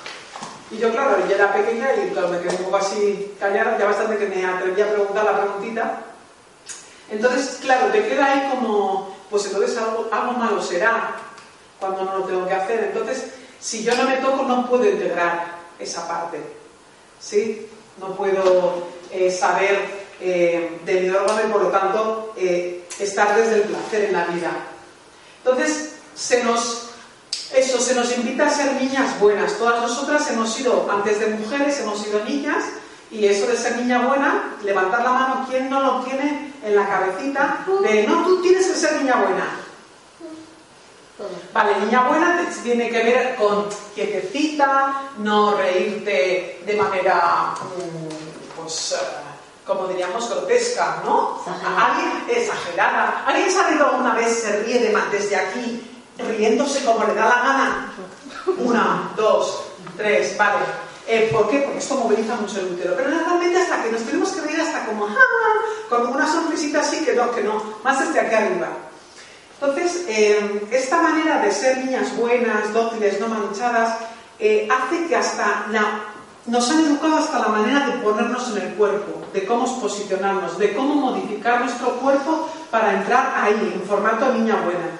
Y 0.73 0.79
yo, 0.79 0.91
claro, 0.91 1.17
ya 1.29 1.36
era 1.36 1.53
pequeña 1.53 1.89
y 1.95 2.09
claro, 2.09 2.29
me 2.29 2.39
quedé 2.39 2.55
un 2.55 2.63
poco 2.63 2.77
así 2.77 3.36
callada, 3.39 3.77
ya 3.77 3.86
bastante 3.86 4.17
que 4.17 4.25
me 4.25 4.43
atreví 4.43 4.81
a 4.81 4.91
preguntar 4.91 5.23
la 5.23 5.41
preguntita. 5.41 6.01
Entonces, 7.12 7.59
claro, 7.62 7.91
te 7.91 8.07
queda 8.07 8.25
ahí 8.25 8.49
como, 8.49 9.15
pues 9.29 9.45
entonces 9.45 9.77
algo, 9.77 10.09
algo 10.12 10.31
malo 10.33 10.59
será 10.62 11.15
cuando 11.79 12.03
no 12.03 12.17
lo 12.17 12.23
tengo 12.25 12.47
que 12.47 12.55
hacer. 12.55 12.86
Entonces, 12.86 13.25
si 13.59 13.83
yo 13.83 13.95
no 13.95 14.03
me 14.03 14.17
toco, 14.17 14.43
no 14.43 14.67
puedo 14.67 14.89
integrar 14.89 15.59
esa 15.77 16.07
parte. 16.07 16.39
¿Sí? 17.19 17.69
No 17.99 18.15
puedo 18.15 18.88
eh, 19.12 19.29
saber 19.29 19.79
eh, 20.19 20.79
de 20.83 21.01
mi 21.01 21.09
órgano 21.09 21.41
y 21.47 21.51
por 21.51 21.62
lo 21.62 21.69
tanto 21.69 22.33
eh, 22.36 22.86
estar 22.99 23.36
desde 23.36 23.55
el 23.57 23.62
placer 23.62 24.05
en 24.05 24.13
la 24.13 24.25
vida. 24.25 24.51
Entonces, 25.43 25.97
se 26.15 26.43
nos, 26.43 26.92
eso, 27.53 27.79
se 27.79 27.95
nos 27.95 28.15
invita 28.17 28.47
a 28.47 28.49
ser 28.49 28.73
niñas 28.73 29.19
buenas. 29.19 29.57
Todas 29.57 29.81
nosotras 29.81 30.29
hemos 30.31 30.53
sido, 30.53 30.87
antes 30.91 31.19
de 31.19 31.27
mujeres, 31.27 31.79
hemos 31.79 32.01
sido 32.01 32.23
niñas 32.23 32.63
y 33.11 33.25
eso 33.25 33.45
de 33.47 33.55
ser 33.55 33.77
niña 33.77 34.07
buena, 34.07 34.55
levantar 34.63 35.03
la 35.03 35.11
mano, 35.11 35.45
¿quién 35.49 35.69
no 35.69 35.79
lo 35.79 35.99
tiene 36.01 36.51
en 36.63 36.75
la 36.75 36.87
cabecita? 36.87 37.63
De, 37.83 38.07
no, 38.07 38.23
tú 38.23 38.41
tienes 38.41 38.65
que 38.65 38.75
ser 38.75 38.97
niña 39.01 39.15
buena. 39.15 39.59
Vale, 41.53 41.79
niña 41.85 42.07
buena 42.07 42.49
tiene 42.63 42.89
que 42.89 43.03
ver 43.03 43.35
con 43.35 43.67
quietecita, 43.93 45.11
no 45.17 45.55
reírte 45.55 46.61
de 46.65 46.75
manera 46.75 47.53
mm, 47.53 48.59
pues, 48.59 48.93
eh, 48.93 49.05
como 49.65 49.87
diríamos, 49.87 50.27
grotesca, 50.29 51.01
¿no? 51.05 51.39
Alguien 51.45 52.25
exagerada. 52.27 53.23
¿Alguien 53.27 53.51
sabido 53.51 53.89
alguna 53.89 54.15
vez 54.15 54.39
se 54.39 54.63
ríe 54.63 54.79
de, 54.79 54.97
desde 55.11 55.35
aquí, 55.35 55.92
riéndose 56.17 56.84
como 56.84 57.06
le 57.06 57.13
da 57.13 57.26
la 57.26 57.36
gana? 57.36 57.93
Una, 58.58 59.12
dos, 59.15 59.63
tres, 59.97 60.38
vale. 60.38 60.65
Eh, 61.08 61.30
¿Por 61.32 61.49
qué? 61.49 61.60
Porque 61.60 61.80
esto 61.80 61.95
moviliza 61.95 62.36
mucho 62.36 62.60
el 62.60 62.73
útero. 62.73 62.95
Pero 62.95 63.10
realmente 63.10 63.62
hasta 63.62 63.84
que 63.84 63.91
nos 63.91 64.02
tenemos 64.04 64.32
que 64.32 64.41
reír 64.41 64.62
hasta 64.62 64.86
como, 64.86 65.06
¡ah! 65.06 65.89
Con 65.89 66.08
una 66.08 66.32
sonrisita 66.32 66.80
así, 66.80 67.04
que 67.04 67.13
no, 67.13 67.32
que 67.32 67.43
no. 67.43 67.62
Más 67.84 67.99
desde 67.99 68.19
aquí 68.19 68.36
arriba. 68.36 68.69
Entonces, 69.60 70.06
eh, 70.08 70.67
esta 70.71 71.02
manera 71.02 71.39
de 71.39 71.52
ser 71.52 71.78
niñas 71.78 72.15
buenas, 72.17 72.73
dóciles, 72.73 73.19
no 73.19 73.28
manchadas, 73.28 73.97
hace 74.39 75.08
que 75.08 75.15
hasta 75.15 75.67
la 75.71 76.13
nos 76.45 76.69
han 76.69 76.86
educado 76.86 77.17
hasta 77.17 77.39
la 77.39 77.47
manera 77.47 77.88
de 77.88 77.93
ponernos 77.99 78.49
en 78.52 78.63
el 78.63 78.73
cuerpo, 78.73 79.21
de 79.34 79.45
cómo 79.45 79.80
posicionarnos, 79.80 80.58
de 80.58 80.73
cómo 80.73 80.95
modificar 80.95 81.62
nuestro 81.62 81.93
cuerpo 81.99 82.49
para 82.69 82.95
entrar 82.95 83.34
ahí, 83.38 83.71
en 83.73 83.88
formato 83.88 84.34
niña 84.34 84.62
buena. 84.63 84.99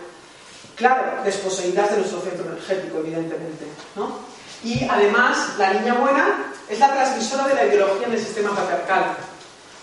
Claro, 0.76 1.24
desposeídas 1.24 1.92
de 1.92 1.98
nuestro 1.98 2.22
centro 2.22 2.46
energético, 2.46 3.00
evidentemente. 3.00 3.66
¿no? 3.96 4.18
Y 4.64 4.86
además, 4.90 5.56
la 5.58 5.74
niña 5.74 5.94
buena 5.96 6.54
es 6.70 6.80
la 6.80 6.94
transmisora 6.94 7.48
de 7.48 7.56
la 7.56 7.66
ideología 7.66 8.08
en 8.08 8.14
el 8.14 8.20
sistema 8.20 8.56
patriarcal. 8.56 9.18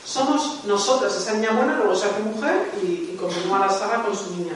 Somos 0.04 0.64
nosotras, 0.64 1.14
esa 1.16 1.34
niña 1.34 1.52
buena, 1.52 1.76
luego 1.76 1.94
se 1.94 2.06
hace 2.06 2.20
mujer 2.20 2.70
y, 2.82 3.16
continúa 3.20 3.58
la 3.58 3.68
saga 3.68 4.02
con 4.02 4.16
su 4.16 4.34
niña. 4.34 4.54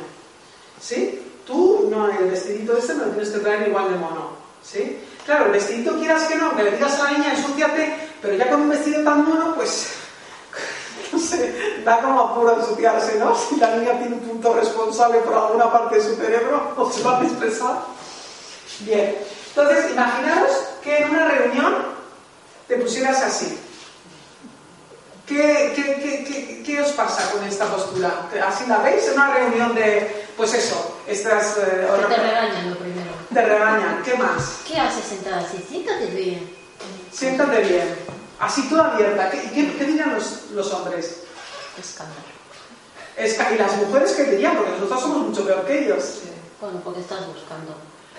¿Sí? 0.80 1.20
Tú, 1.46 1.88
no, 1.90 2.10
el 2.10 2.30
vestidito 2.30 2.76
este 2.76 2.94
me 2.94 3.04
tienes 3.04 3.28
que 3.28 3.40
traer 3.40 3.68
igual 3.68 3.92
de 3.92 3.98
mono. 3.98 4.30
¿Sí? 4.62 4.98
Claro, 5.26 5.46
el 5.46 5.52
vestidito 5.52 5.98
quieras 5.98 6.24
que 6.24 6.36
no, 6.36 6.56
que 6.56 6.62
le 6.64 6.72
digas 6.72 6.98
a 6.98 7.04
la 7.04 7.18
niña, 7.18 7.34
ensúciate, 7.34 8.10
pero 8.22 8.34
ya 8.34 8.48
con 8.48 8.62
un 8.62 8.70
vestido 8.70 9.04
tan 9.04 9.24
mono, 9.24 9.54
pues, 9.54 9.92
no 11.12 11.18
sé, 11.18 11.82
da 11.84 12.00
como 12.00 12.20
apuro 12.20 12.60
ensuciarse, 12.60 13.18
¿no? 13.18 13.34
Si 13.48 13.56
la 13.56 13.76
niña 13.76 13.98
tiene 13.98 14.16
un 14.16 14.20
punto 14.20 14.54
responsable 14.54 15.18
por 15.18 15.34
alguna 15.36 15.72
parte 15.72 15.96
de 15.96 16.02
su 16.02 16.16
cerebro, 16.16 16.74
o 16.76 16.90
se 16.90 17.02
va 17.02 17.20
a 17.20 17.24
expresar. 17.24 17.76
Bien, 18.80 19.16
entonces, 19.48 19.92
imaginaros 19.92 20.50
que 20.82 20.98
en 20.98 21.10
una 21.10 21.28
reunión 21.28 21.74
te 22.66 22.76
pusieras 22.76 23.22
así. 23.22 23.58
¿Qué, 25.26 25.72
qué, 25.74 26.62
qué, 26.66 26.80
os 26.82 26.92
pasa 26.92 27.30
con 27.32 27.42
esta 27.44 27.64
postura? 27.66 28.28
¿Así 28.46 28.66
la 28.66 28.78
veis 28.78 29.06
en 29.06 29.14
una 29.14 29.32
reunión 29.32 29.74
de, 29.74 30.26
pues 30.36 30.52
eso, 30.52 30.98
estas... 31.06 31.56
Eh, 31.56 31.88
te 32.08 32.16
regañan 32.16 32.70
lo 32.70 32.76
primero. 32.76 33.10
Te 33.32 33.42
regañan. 33.42 34.02
¿Qué 34.04 34.14
más? 34.16 34.60
¿Qué 34.68 34.78
haces 34.78 35.04
sentada 35.04 35.40
así? 35.40 35.64
Siéntate 35.66 36.06
bien. 36.06 36.50
Siéntate 37.10 37.60
bien. 37.60 37.96
Así 38.40 38.68
toda 38.68 38.94
abierta. 38.94 39.30
¿Qué, 39.30 39.50
qué, 39.54 39.76
qué 39.76 39.84
dirían 39.84 40.14
los, 40.14 40.50
los 40.52 40.72
hombres? 40.72 41.22
Escándalo. 41.78 42.20
Es 43.16 43.34
que- 43.34 43.54
y 43.54 43.58
las 43.58 43.76
mujeres 43.76 44.12
qué 44.12 44.24
dirían, 44.24 44.56
porque 44.56 44.72
nosotros 44.72 45.00
somos 45.00 45.18
mucho 45.28 45.44
peor 45.44 45.64
que 45.64 45.84
ellos. 45.84 46.18
Bueno, 46.60 46.80
porque 46.82 47.00
estás 47.00 47.26
buscando. 47.26 47.74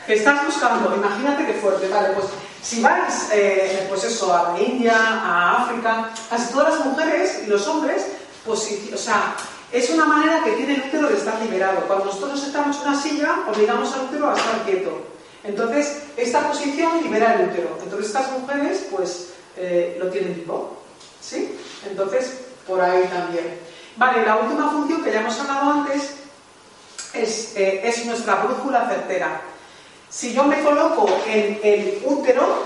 ¿Qué 0.05 0.13
estás 0.13 0.45
buscando? 0.45 0.95
Imagínate 0.95 1.45
qué 1.47 1.53
fuerte. 1.53 1.87
Vale, 1.89 2.09
pues 2.09 2.27
si 2.61 2.81
vais, 2.81 3.27
eh, 3.33 3.85
pues 3.89 4.03
eso, 4.03 4.33
a 4.33 4.53
la 4.53 4.61
India, 4.61 4.95
a 4.95 5.63
África, 5.63 6.11
casi 6.29 6.53
todas 6.53 6.75
las 6.77 6.85
mujeres 6.85 7.41
y 7.43 7.47
los 7.47 7.67
hombres, 7.67 8.05
pues 8.45 8.69
o 8.93 8.97
sea, 8.97 9.35
es 9.71 9.89
una 9.89 10.05
manera 10.05 10.43
que 10.43 10.51
tiene 10.51 10.75
el 10.75 10.81
útero 10.83 11.09
de 11.09 11.17
estar 11.17 11.41
liberado. 11.41 11.81
Cuando 11.87 12.05
nosotros 12.05 12.31
nos 12.31 12.41
sentamos 12.41 12.77
en 12.77 12.87
una 12.87 13.01
silla, 13.01 13.35
obligamos 13.51 13.91
al 13.93 14.01
útero 14.01 14.29
a 14.29 14.35
estar 14.37 14.61
quieto. 14.63 14.91
Entonces, 15.43 15.97
esta 16.17 16.47
posición 16.47 17.01
libera 17.03 17.35
el 17.35 17.49
útero. 17.49 17.77
Entonces, 17.83 18.07
estas 18.07 18.31
mujeres, 18.31 18.85
pues, 18.91 19.29
eh, 19.57 19.97
lo 19.99 20.09
tienen 20.09 20.35
vivo. 20.35 20.81
¿Sí? 21.21 21.57
Entonces, 21.89 22.41
por 22.67 22.81
ahí 22.81 23.03
también. 23.07 23.59
Vale, 23.97 24.25
la 24.25 24.37
última 24.37 24.69
función 24.71 25.03
que 25.03 25.11
ya 25.11 25.21
hemos 25.21 25.39
hablado 25.39 25.71
antes 25.71 26.15
es, 27.13 27.55
eh, 27.55 27.81
es 27.83 28.05
nuestra 28.05 28.35
brújula 28.35 28.87
certera. 28.87 29.41
Si 30.09 30.33
yo 30.33 30.43
me 30.43 30.61
coloco 30.61 31.07
en 31.27 31.59
el 31.63 32.01
útero, 32.05 32.63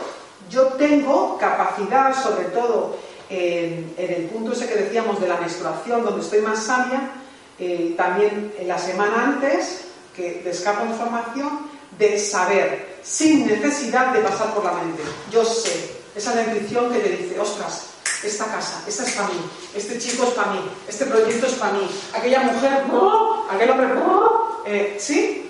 yo 0.50 0.64
tengo 0.74 1.38
capacidad, 1.38 2.14
sobre 2.22 2.46
todo 2.46 2.98
en, 3.30 3.94
en 3.98 4.14
el 4.14 4.26
punto 4.26 4.54
ese 4.54 4.68
que 4.68 4.76
decíamos 4.76 5.22
de 5.22 5.28
la 5.28 5.38
menstruación, 5.38 6.04
donde 6.04 6.22
estoy 6.22 6.42
más 6.42 6.64
sabia, 6.64 7.12
eh, 7.60 7.94
también 7.98 8.54
en 8.58 8.68
la 8.68 8.80
semana 8.80 9.26
antes, 9.26 9.86
que 10.16 10.42
te 10.44 10.50
escapa 10.50 10.86
información, 10.86 11.70
de 11.98 12.18
saber, 12.18 13.00
sin 13.04 13.46
necesidad 13.46 14.14
de 14.14 14.22
pasar 14.22 14.54
por 14.54 14.64
la 14.64 14.74
mente. 14.74 15.04
Yo 15.32 15.44
sé, 15.44 15.99
esa 16.20 16.32
es 16.32 16.36
la 16.36 16.54
intuición 16.54 16.92
que 16.92 17.00
te 17.00 17.10
dice, 17.10 17.40
ostras, 17.40 17.86
esta 18.24 18.46
casa, 18.46 18.84
esta 18.86 19.04
es 19.04 19.14
para 19.14 19.30
mí, 19.30 19.40
este 19.74 19.98
chico 19.98 20.26
es 20.26 20.32
para 20.32 20.52
mí, 20.52 20.60
este 20.86 21.06
proyecto 21.06 21.48
es 21.48 21.54
para 21.54 21.74
mí, 21.74 21.90
aquella 22.14 22.42
mujer, 22.42 22.84
¡oh! 22.92 23.48
aquel 23.50 23.70
hombre, 23.70 23.88
¡oh! 24.06 24.64
Eh, 24.66 24.98
¿sí? 25.00 25.50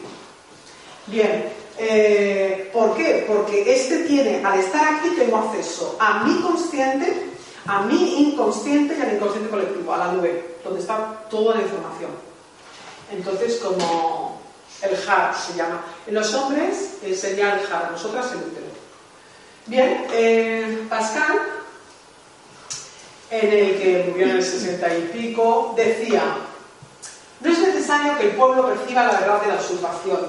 Bien, 1.08 1.52
eh, 1.80 2.70
¿por 2.72 2.96
qué? 2.96 3.26
Porque 3.28 3.74
este 3.74 4.04
tiene, 4.04 4.46
al 4.46 4.60
estar 4.60 4.94
aquí, 4.94 5.10
tengo 5.18 5.38
acceso 5.38 5.98
a 6.00 6.24
mi 6.24 6.40
consciente, 6.40 7.32
a 7.66 7.82
mi 7.82 8.30
inconsciente 8.30 8.96
y 8.96 9.02
al 9.02 9.16
inconsciente 9.16 9.50
colectivo, 9.50 9.92
a 9.92 9.98
la 9.98 10.12
nube, 10.12 10.58
donde 10.64 10.82
está 10.82 11.26
toda 11.32 11.56
la 11.56 11.64
información. 11.64 12.12
Entonces, 13.12 13.56
como 13.56 14.40
el 14.84 14.96
HAR 15.10 15.36
se 15.36 15.58
llama. 15.58 15.84
En 16.06 16.14
los 16.14 16.32
hombres 16.36 17.00
eh, 17.04 17.16
sería 17.16 17.60
el 17.60 17.74
HAR, 17.74 17.92
nosotras 17.92 18.32
el 18.34 18.38
útero. 18.38 18.69
Bien, 19.70 20.08
eh, 20.12 20.86
Pascal, 20.90 21.40
en 23.30 23.54
el 23.54 23.80
que 23.80 24.06
murió 24.10 24.26
en 24.26 24.32
el 24.38 24.44
60 24.44 24.98
y 24.98 25.02
pico, 25.14 25.74
decía, 25.78 26.24
no 27.42 27.52
es 27.52 27.60
necesario 27.60 28.18
que 28.18 28.30
el 28.30 28.36
pueblo 28.36 28.66
perciba 28.68 29.04
la 29.06 29.20
verdad 29.20 29.42
de 29.44 29.48
la 29.50 29.62
usurpación, 29.62 30.20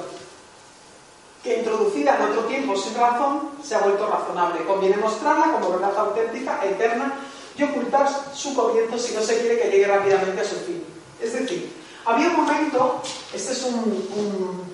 que 1.43 1.57
introducida 1.59 2.17
en 2.17 2.23
otro 2.23 2.43
tiempo 2.45 2.77
sin 2.77 2.95
razón 2.95 3.49
se 3.65 3.75
ha 3.75 3.79
vuelto 3.79 4.07
razonable. 4.07 4.63
Conviene 4.67 4.99
mostrarla 4.99 5.53
como 5.53 5.71
verdad 5.71 5.97
auténtica, 5.97 6.61
eterna, 6.63 7.15
y 7.57 7.63
ocultar 7.63 8.07
su 8.35 8.55
comienzo 8.55 8.99
si 8.99 9.15
no 9.15 9.23
se 9.23 9.41
quiere 9.41 9.59
que 9.59 9.71
llegue 9.71 9.87
rápidamente 9.87 10.43
a 10.43 10.45
su 10.45 10.57
fin. 10.57 10.85
Es 11.21 11.33
decir, 11.33 11.73
había 12.05 12.29
un 12.29 12.37
momento, 12.45 13.01
este 13.33 13.53
es 13.53 13.63
un, 13.65 13.75
un- 14.15 14.71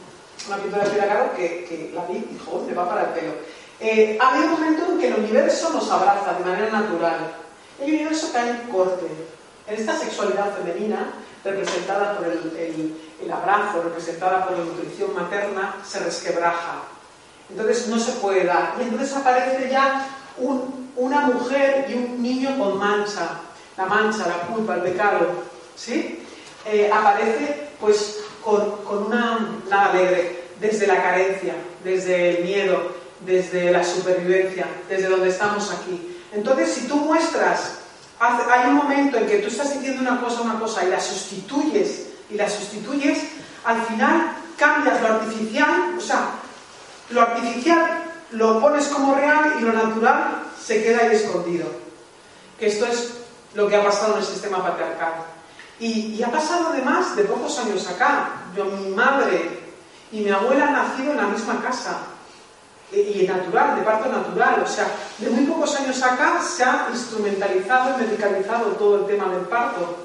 una 0.48 0.56
pintura 0.58 0.84
de 0.84 0.90
Frida 0.90 1.32
que, 1.36 1.64
que 1.68 1.90
la 1.94 2.04
vi 2.06 2.18
y 2.18 2.34
dijo, 2.34 2.64
me 2.66 2.74
va 2.74 2.88
para 2.88 3.02
el 3.02 3.08
pelo. 3.08 3.32
Eh, 3.80 4.18
había 4.20 4.44
un 4.46 4.50
momento 4.52 4.86
en 4.92 4.98
que 4.98 5.08
el 5.08 5.14
universo 5.14 5.70
nos 5.70 5.90
abraza 5.90 6.34
de 6.34 6.44
manera 6.44 6.70
natural. 6.70 7.18
El 7.80 7.92
universo 7.94 8.30
cae 8.32 8.50
en 8.50 8.58
corte. 8.72 9.06
En 9.66 9.74
esta 9.74 9.96
sexualidad 9.98 10.54
femenina, 10.56 11.12
representada 11.44 12.16
por 12.16 12.26
el, 12.26 12.38
el- 12.58 12.96
el 13.22 13.30
abrazo, 13.32 13.82
representada 13.82 14.46
por 14.46 14.58
la 14.58 14.64
nutrición 14.64 15.14
materna, 15.14 15.76
se 15.86 15.98
resquebraja. 16.00 16.82
Entonces 17.50 17.86
no 17.88 17.98
se 17.98 18.12
puede 18.12 18.44
dar. 18.44 18.74
Y 18.78 18.82
entonces 18.82 19.14
aparece 19.16 19.68
ya 19.70 20.06
un- 20.38 20.90
una 20.96 21.20
mujer 21.22 21.86
y 21.88 21.94
un 21.94 22.22
niño 22.22 22.58
con 22.58 22.78
mancha. 22.78 23.28
La 23.76 23.84
mancha, 23.86 24.26
la 24.26 24.46
culpa, 24.54 24.74
el 24.76 24.82
pecado. 24.82 25.26
¿Sí? 25.76 26.22
Eh, 26.64 26.90
aparece 26.92 27.68
pues 27.80 28.20
con, 28.42 28.70
con 28.84 29.06
una 29.06 29.60
nada 29.68 29.90
alegre, 29.90 30.44
desde 30.60 30.86
la 30.86 31.02
carencia, 31.02 31.54
desde 31.84 32.38
el 32.38 32.44
miedo, 32.44 32.90
desde 33.20 33.70
la 33.70 33.84
supervivencia, 33.84 34.66
desde 34.88 35.08
donde 35.08 35.28
estamos 35.28 35.70
aquí. 35.70 36.18
Entonces, 36.32 36.74
si 36.74 36.86
tú 36.86 36.96
muestras, 36.96 37.78
hay 38.18 38.68
un 38.68 38.74
momento 38.74 39.16
en 39.16 39.26
que 39.26 39.38
tú 39.38 39.48
estás 39.48 39.72
diciendo 39.72 40.02
una 40.02 40.20
cosa, 40.20 40.42
una 40.42 40.58
cosa, 40.58 40.84
y 40.84 40.90
la 40.90 41.00
sustituyes, 41.00 42.08
y 42.30 42.34
la 42.34 42.48
sustituyes, 42.48 43.18
al 43.64 43.82
final 43.82 44.36
cambias 44.56 45.00
lo 45.00 45.08
artificial, 45.08 45.94
o 45.96 46.00
sea, 46.00 46.30
lo 47.10 47.20
artificial 47.22 48.04
lo 48.32 48.60
pones 48.60 48.86
como 48.88 49.14
real 49.14 49.54
y 49.58 49.62
lo 49.62 49.72
natural 49.72 50.42
se 50.60 50.82
queda 50.82 51.02
ahí 51.02 51.16
escondido. 51.16 51.66
Que 52.58 52.66
esto 52.66 52.86
es 52.86 53.14
lo 53.54 53.68
que 53.68 53.76
ha 53.76 53.84
pasado 53.84 54.14
en 54.14 54.20
el 54.20 54.24
sistema 54.26 54.62
patriarcal. 54.62 55.12
Y, 55.78 56.14
y 56.14 56.22
ha 56.22 56.30
pasado 56.30 56.68
además 56.68 57.14
de 57.16 57.24
pocos 57.24 57.58
años 57.58 57.86
acá. 57.86 58.30
Yo, 58.56 58.64
mi 58.64 58.88
madre 58.94 59.60
y 60.10 60.20
mi 60.20 60.30
abuela 60.30 60.68
han 60.68 60.72
nacido 60.72 61.12
en 61.12 61.18
la 61.18 61.26
misma 61.26 61.62
casa. 61.62 61.98
Y, 62.92 63.22
y 63.22 63.26
natural, 63.26 63.76
de 63.76 63.82
parto 63.82 64.08
natural. 64.10 64.62
O 64.64 64.68
sea, 64.68 64.86
de 65.18 65.30
muy 65.30 65.44
pocos 65.44 65.74
años 65.76 66.02
acá 66.02 66.40
se 66.42 66.62
ha 66.62 66.88
instrumentalizado 66.90 67.94
y 67.98 68.04
medicalizado 68.04 68.64
todo 68.72 69.00
el 69.00 69.06
tema 69.06 69.32
del 69.32 69.42
parto. 69.46 69.96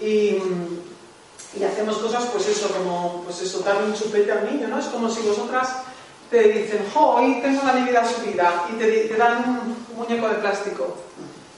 Y, 0.00 0.38
y 1.58 1.64
hacemos 1.64 1.98
cosas, 1.98 2.24
pues 2.26 2.46
eso, 2.48 2.68
como, 2.68 3.22
pues 3.24 3.40
eso, 3.42 3.60
darle 3.60 3.86
un 3.86 3.94
chupete 3.94 4.30
al 4.30 4.50
niño, 4.52 4.68
¿no? 4.68 4.78
Es 4.78 4.86
como 4.86 5.08
si 5.08 5.22
vosotras 5.22 5.68
te 6.30 6.42
dicen, 6.48 6.86
jo, 6.92 7.00
hoy 7.16 7.40
tengo 7.40 7.62
la 7.64 7.72
nevera 7.72 8.04
subida, 8.04 8.66
y 8.72 8.76
te, 8.76 8.86
te 8.86 9.16
dan 9.16 9.44
un 9.48 9.96
muñeco 9.96 10.28
de 10.28 10.34
plástico. 10.36 10.96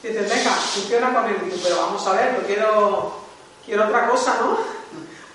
Y 0.03 0.09
dices, 0.09 0.29
venga, 0.29 0.51
funciona 0.51 1.13
con 1.13 1.29
él. 1.29 1.37
Pero 1.63 1.77
vamos 1.77 2.07
a 2.07 2.13
ver, 2.13 2.37
yo 2.37 2.47
quiero, 2.47 3.13
quiero 3.65 3.87
otra 3.87 4.09
cosa, 4.09 4.37
¿no? 4.41 4.59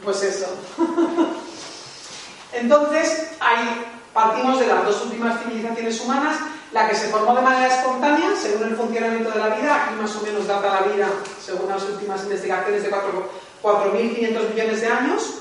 Pues 0.03 0.21
eso. 0.21 0.47
Entonces, 2.51 3.29
ahí 3.39 3.92
partimos 4.13 4.59
de 4.59 4.67
las 4.67 4.85
dos 4.85 5.03
últimas 5.05 5.41
civilizaciones 5.41 5.99
humanas, 6.01 6.37
la 6.71 6.87
que 6.87 6.95
se 6.95 7.07
formó 7.07 7.35
de 7.35 7.41
manera 7.41 7.67
espontánea, 7.67 8.29
según 8.41 8.67
el 8.69 8.75
funcionamiento 8.75 9.31
de 9.31 9.39
la 9.39 9.55
vida, 9.55 9.83
aquí 9.83 9.95
más 10.01 10.15
o 10.15 10.21
menos 10.21 10.47
data 10.47 10.81
la 10.81 10.93
vida, 10.93 11.07
según 11.43 11.69
las 11.69 11.83
últimas 11.83 12.23
investigaciones, 12.23 12.83
de 12.83 12.89
4 12.89 13.43
4.500 13.63 14.49
millones 14.49 14.81
de 14.81 14.87
años, 14.87 15.33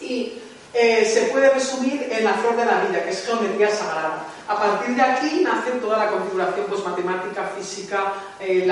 y 0.00 0.32
eh, 0.74 1.04
se 1.04 1.30
puede 1.30 1.50
resumir 1.50 2.08
en 2.10 2.24
la 2.24 2.34
flor 2.34 2.56
de 2.56 2.64
la 2.64 2.80
vida, 2.84 3.04
que 3.04 3.10
es 3.10 3.24
geometría 3.24 3.70
sagrada. 3.70 4.26
A 4.48 4.56
partir 4.56 4.96
de 4.96 5.02
aquí 5.02 5.40
nace 5.44 5.70
toda 5.72 5.98
la 5.98 6.10
configuración 6.10 6.66
pues, 6.68 6.84
matemática, 6.84 7.52
física, 7.56 8.14
eh, 8.40 8.66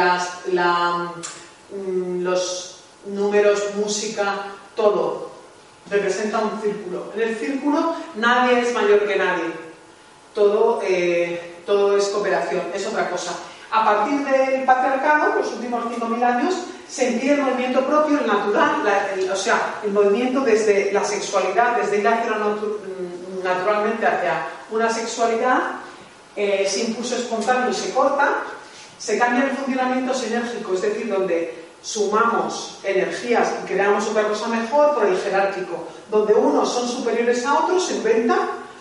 mm, 1.70 2.22
los 2.22 2.80
números, 3.06 3.74
música, 3.76 4.46
todo. 4.74 5.29
Representa 5.88 6.38
un 6.38 6.60
círculo. 6.60 7.12
En 7.14 7.22
el 7.22 7.36
círculo 7.36 7.94
nadie 8.16 8.60
es 8.60 8.74
mayor 8.74 9.06
que 9.06 9.16
nadie. 9.16 9.50
Todo, 10.34 10.80
eh, 10.84 11.56
todo 11.66 11.96
es 11.96 12.08
cooperación, 12.08 12.62
es 12.74 12.86
otra 12.86 13.08
cosa. 13.08 13.32
A 13.70 13.84
partir 13.84 14.24
del 14.24 14.64
patriarcado, 14.64 15.36
los 15.36 15.52
últimos 15.52 15.84
5.000 15.84 16.22
años, 16.24 16.54
se 16.88 17.12
impide 17.12 17.34
el 17.34 17.42
movimiento 17.42 17.86
propio, 17.86 18.18
el 18.18 18.26
natural, 18.26 18.82
o 19.32 19.36
sea, 19.36 19.76
el 19.84 19.92
movimiento 19.92 20.40
desde 20.40 20.92
la 20.92 21.04
sexualidad, 21.04 21.76
desde 21.76 21.98
ir 21.98 22.08
hacia 22.08 22.32
mm, 22.32 23.44
naturalmente 23.44 24.06
hacia 24.06 24.48
una 24.72 24.92
sexualidad, 24.92 25.58
eh, 26.34 26.68
impulso 26.88 27.14
espontáneo 27.14 27.72
se 27.72 27.92
corta, 27.92 28.42
se 28.98 29.18
cambia 29.18 29.44
el 29.44 29.56
funcionamiento 29.56 30.12
sinérgico, 30.14 30.74
es 30.74 30.82
decir, 30.82 31.08
donde 31.08 31.59
sumamos 31.82 32.78
energías 32.82 33.48
y 33.62 33.66
creamos 33.66 34.06
otra 34.08 34.28
cosa 34.28 34.48
mejor 34.48 34.94
por 34.94 35.06
el 35.06 35.18
jerárquico, 35.18 35.86
donde 36.10 36.34
unos 36.34 36.72
son 36.72 36.88
superiores 36.88 37.44
a 37.46 37.60
otros, 37.60 37.86
se 37.86 37.96
inventa, 37.96 38.36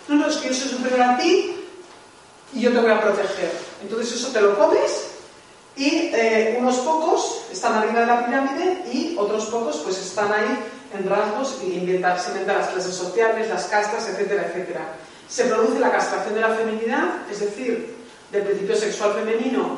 no, 0.07 0.15
no, 0.15 0.27
es 0.27 0.37
que 0.37 0.49
yo 0.49 0.53
soy 0.55 0.69
superior 0.69 1.01
a 1.01 1.17
ti 1.17 1.55
y 2.53 2.61
yo 2.61 2.71
te 2.71 2.79
voy 2.79 2.91
a 2.91 3.01
proteger. 3.01 3.51
Entonces 3.81 4.15
eso 4.15 4.29
te 4.29 4.41
lo 4.41 4.57
comes 4.57 5.07
y 5.75 6.11
eh, 6.13 6.57
unos 6.59 6.77
pocos 6.79 7.43
están 7.51 7.73
arriba 7.73 8.01
de 8.01 8.05
la 8.05 8.25
pirámide 8.25 8.83
y 8.91 9.15
otros 9.17 9.45
pocos 9.45 9.77
pues 9.77 9.97
están 9.97 10.33
ahí 10.33 10.59
en 10.93 11.07
rasgos 11.07 11.59
y 11.63 11.73
inventar, 11.77 12.19
se 12.19 12.31
inventan 12.31 12.57
las 12.57 12.69
clases 12.69 12.95
sociales, 12.95 13.49
las 13.49 13.65
castas, 13.65 14.07
etcétera, 14.09 14.47
etcétera. 14.47 14.81
Se 15.27 15.45
produce 15.45 15.79
la 15.79 15.91
castración 15.91 16.33
de 16.33 16.41
la 16.41 16.49
feminidad, 16.49 17.03
es 17.31 17.39
decir, 17.39 17.95
del 18.31 18.43
principio 18.43 18.75
sexual 18.75 19.13
femenino 19.13 19.77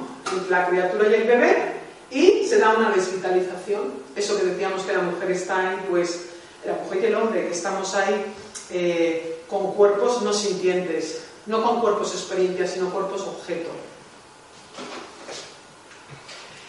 la 0.49 0.67
criatura 0.67 1.09
y 1.09 1.13
el 1.13 1.23
bebé, 1.23 1.73
y 2.09 2.40
se 2.51 2.59
da 2.59 2.73
una 2.75 2.91
desvitalización. 2.91 3.93
Eso 4.13 4.37
que 4.37 4.43
decíamos 4.43 4.83
que 4.83 4.91
la 4.91 5.03
mujer 5.03 5.31
está 5.31 5.69
ahí, 5.69 5.85
pues 5.89 6.19
la 6.65 6.73
mujer 6.73 7.01
y 7.01 7.05
el 7.05 7.15
hombre, 7.15 7.47
que 7.47 7.53
estamos 7.53 7.95
ahí 7.95 8.25
eh, 8.71 9.43
con 9.49 9.71
cuerpos 9.71 10.21
no 10.21 10.33
sintientes, 10.33 11.21
no 11.45 11.63
con 11.63 11.79
cuerpos 11.79 12.11
experiencia, 12.11 12.67
sino 12.67 12.89
cuerpos 12.89 13.21
objeto. 13.21 13.69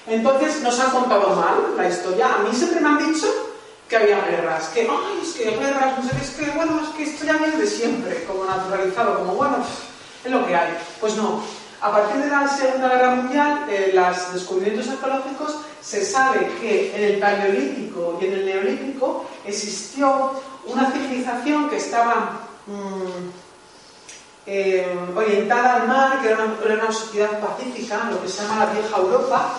Entonces 0.06 0.62
nos 0.62 0.78
han 0.78 0.92
contado 0.92 1.34
mal 1.34 1.74
la 1.76 1.88
historia. 1.88 2.32
A 2.32 2.38
mí 2.44 2.50
siempre 2.54 2.80
me 2.80 2.88
han 2.88 3.12
dicho 3.12 3.26
que 3.88 3.96
había 3.96 4.24
guerras, 4.24 4.68
que, 4.68 4.82
ay, 4.82 5.20
es 5.20 5.32
que 5.32 5.50
guerras, 5.50 5.98
no 5.98 6.10
es 6.16 6.30
que, 6.30 6.48
bueno, 6.52 6.80
es 6.80 6.94
que 6.94 7.02
esto 7.02 7.26
ya 7.26 7.38
viene 7.38 7.56
de 7.56 7.66
siempre, 7.66 8.22
como 8.22 8.44
naturalizado, 8.44 9.18
como, 9.18 9.34
bueno, 9.34 9.56
es 10.24 10.30
lo 10.30 10.46
que 10.46 10.54
hay. 10.54 10.78
Pues 11.00 11.16
no. 11.16 11.42
A 11.80 11.90
partir 11.90 12.22
de 12.22 12.30
la 12.30 12.46
Segunda 12.46 12.88
Guerra 12.88 13.16
Mundial, 13.16 13.66
eh, 13.68 13.90
los 13.92 14.32
descubrimientos 14.32 14.88
arqueológicos, 14.88 15.56
se 15.82 16.04
sabe 16.04 16.48
que 16.60 16.94
en 16.96 17.14
el 17.14 17.18
Paleolítico 17.18 18.18
y 18.20 18.26
en 18.26 18.32
el 18.34 18.46
Neolítico 18.46 19.26
existió 19.44 20.32
una 20.66 20.90
civilización 20.92 21.68
que 21.68 21.76
estaba 21.76 22.40
mm, 22.66 23.30
eh, 24.46 24.86
orientada 25.14 25.82
al 25.82 25.88
mar, 25.88 26.20
que 26.22 26.28
era 26.28 26.44
una, 26.44 26.92
sociedad 26.92 27.40
pacífica, 27.40 28.10
lo 28.10 28.22
que 28.22 28.28
se 28.28 28.42
llama 28.42 28.66
la 28.66 28.72
vieja 28.72 28.96
Europa, 28.96 29.54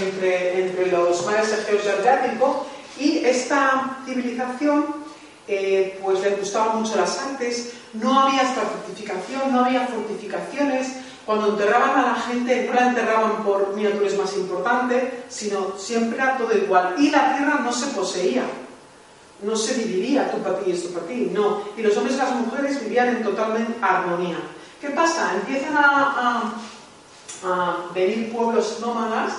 entre, 0.00 0.66
entre 0.66 0.86
los 0.90 1.24
mares 1.24 1.52
Egeos 1.52 1.82
y 1.84 1.88
Adriático, 1.88 2.66
y 2.98 3.18
esta 3.24 3.98
civilización 4.04 5.02
eh, 5.48 5.98
pues 6.02 6.20
le 6.20 6.30
gustaban 6.36 6.82
mucho 6.82 6.96
las 6.96 7.18
artes, 7.18 7.72
no 7.94 8.20
había 8.20 8.42
estratificación, 8.42 9.52
no 9.52 9.64
había 9.64 9.86
fortificaciones, 9.86 10.88
cuando 11.24 11.48
enterraban 11.48 11.98
a 11.98 12.02
la 12.08 12.14
gente 12.14 12.66
no 12.66 12.74
la 12.74 12.88
enterraban 12.88 13.44
por 13.44 13.74
miniaturas 13.74 14.16
más 14.16 14.36
importantes, 14.36 15.04
sino 15.28 15.78
siempre 15.78 16.18
era 16.18 16.36
todo 16.36 16.56
igual. 16.56 16.94
Y 16.98 17.10
la 17.10 17.36
tierra 17.36 17.60
no 17.62 17.72
se 17.72 17.86
poseía, 17.88 18.44
no 19.42 19.54
se 19.54 19.74
dividía 19.74 20.30
tú 20.30 20.38
para 20.38 20.58
ti 20.58 20.70
y 20.70 20.72
esto 20.72 20.90
para 20.90 21.06
ti, 21.06 21.30
no. 21.32 21.62
Y 21.76 21.82
los 21.82 21.96
hombres 21.96 22.16
y 22.16 22.18
las 22.18 22.34
mujeres 22.34 22.80
vivían 22.82 23.08
en 23.08 23.22
total 23.22 23.76
armonía. 23.80 24.38
¿Qué 24.80 24.90
pasa? 24.90 25.34
Empiezan 25.36 25.76
a, 25.76 26.52
a, 27.44 27.48
a 27.48 27.76
venir 27.94 28.32
pueblos 28.32 28.78
nómadas 28.80 29.34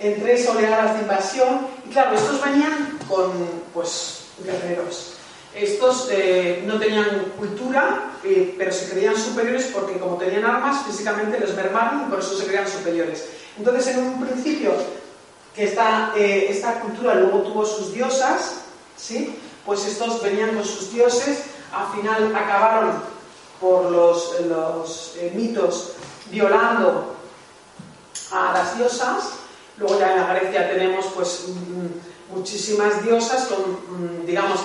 en 0.00 0.20
tres 0.20 0.48
oleadas 0.48 0.94
de 0.94 1.02
invasión 1.02 1.66
y 1.86 1.92
claro, 1.92 2.16
estos 2.16 2.42
venían 2.42 2.98
con 3.08 3.30
pues 3.72 4.24
guerreros. 4.44 5.14
Estos 5.54 6.08
eh, 6.10 6.62
no 6.66 6.78
tenían 6.78 7.32
cultura, 7.36 8.09
eh, 8.24 8.54
pero 8.58 8.72
se 8.72 8.90
creían 8.90 9.16
superiores 9.16 9.70
porque 9.72 9.98
como 9.98 10.16
tenían 10.16 10.44
armas, 10.44 10.84
físicamente 10.86 11.40
les 11.40 11.54
mermaron 11.54 12.02
y 12.02 12.10
por 12.10 12.20
eso 12.20 12.36
se 12.36 12.44
creían 12.44 12.68
superiores. 12.68 13.26
Entonces, 13.56 13.88
en 13.88 13.98
un 14.00 14.26
principio, 14.26 14.72
que 15.54 15.64
esta, 15.64 16.12
eh, 16.16 16.46
esta 16.48 16.80
cultura 16.80 17.14
luego 17.14 17.40
tuvo 17.40 17.64
sus 17.64 17.92
diosas, 17.92 18.60
¿sí? 18.96 19.38
pues 19.64 19.84
estos 19.86 20.22
venían 20.22 20.54
con 20.54 20.64
sus 20.64 20.92
dioses, 20.92 21.44
al 21.72 21.96
final 21.96 22.34
acabaron 22.34 23.02
por 23.60 23.90
los, 23.90 24.40
los 24.42 25.16
mitos 25.34 25.92
violando 26.30 27.16
a 28.32 28.52
las 28.52 28.76
diosas, 28.76 29.30
luego 29.76 29.98
ya 29.98 30.12
en 30.12 30.20
la 30.20 30.34
Grecia 30.34 30.70
tenemos 30.70 31.06
pues 31.14 31.46
mm, 31.48 32.36
muchísimas 32.36 33.02
diosas 33.04 33.46
con, 33.48 33.60
mm, 33.60 34.26
digamos, 34.26 34.60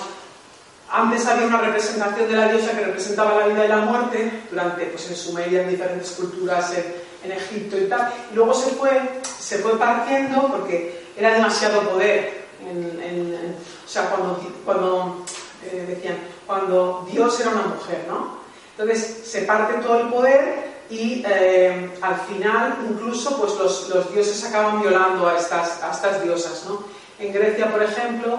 antes 0.92 1.26
había 1.26 1.48
una 1.48 1.58
representación 1.58 2.28
de 2.28 2.38
la 2.38 2.48
diosa 2.48 2.72
que 2.72 2.86
representaba 2.86 3.40
la 3.40 3.48
vida 3.48 3.66
y 3.66 3.68
la 3.68 3.78
muerte, 3.78 4.44
durante, 4.50 4.86
pues 4.86 5.10
en 5.10 5.16
Sumeria, 5.16 5.62
en 5.62 5.70
diferentes 5.70 6.12
culturas, 6.12 6.74
en, 6.74 7.06
Egipto 7.26 7.76
y 7.76 7.86
tal. 7.86 8.14
Y 8.32 8.36
luego 8.36 8.54
se 8.54 8.70
fue, 8.76 9.22
se 9.40 9.58
fue 9.58 9.80
partiendo 9.80 10.48
porque 10.48 11.08
era 11.18 11.34
demasiado 11.34 11.82
poder. 11.82 12.46
o 12.64 13.90
sea, 13.90 14.12
cuando, 14.12 14.40
cuando 14.64 15.26
eh, 15.72 15.86
decían, 15.88 16.18
cuando 16.46 17.08
Dios 17.12 17.40
era 17.40 17.50
una 17.50 17.64
mujer, 17.64 18.06
¿no? 18.08 18.38
Entonces 18.78 19.22
se 19.26 19.42
parte 19.42 19.82
todo 19.82 20.02
el 20.02 20.10
poder 20.10 20.76
y 20.90 21.24
eh, 21.28 21.90
al 22.02 22.16
final 22.28 22.78
incluso 22.90 23.38
pues 23.40 23.56
los, 23.56 23.90
los, 23.90 24.14
dioses 24.14 24.44
acaban 24.44 24.82
violando 24.82 25.28
a 25.28 25.38
estas, 25.38 25.82
a 25.82 25.92
estas 25.92 26.22
diosas, 26.24 26.66
¿no? 26.68 26.84
En 27.18 27.34
Grecia, 27.34 27.72
por 27.72 27.82
ejemplo, 27.82 28.38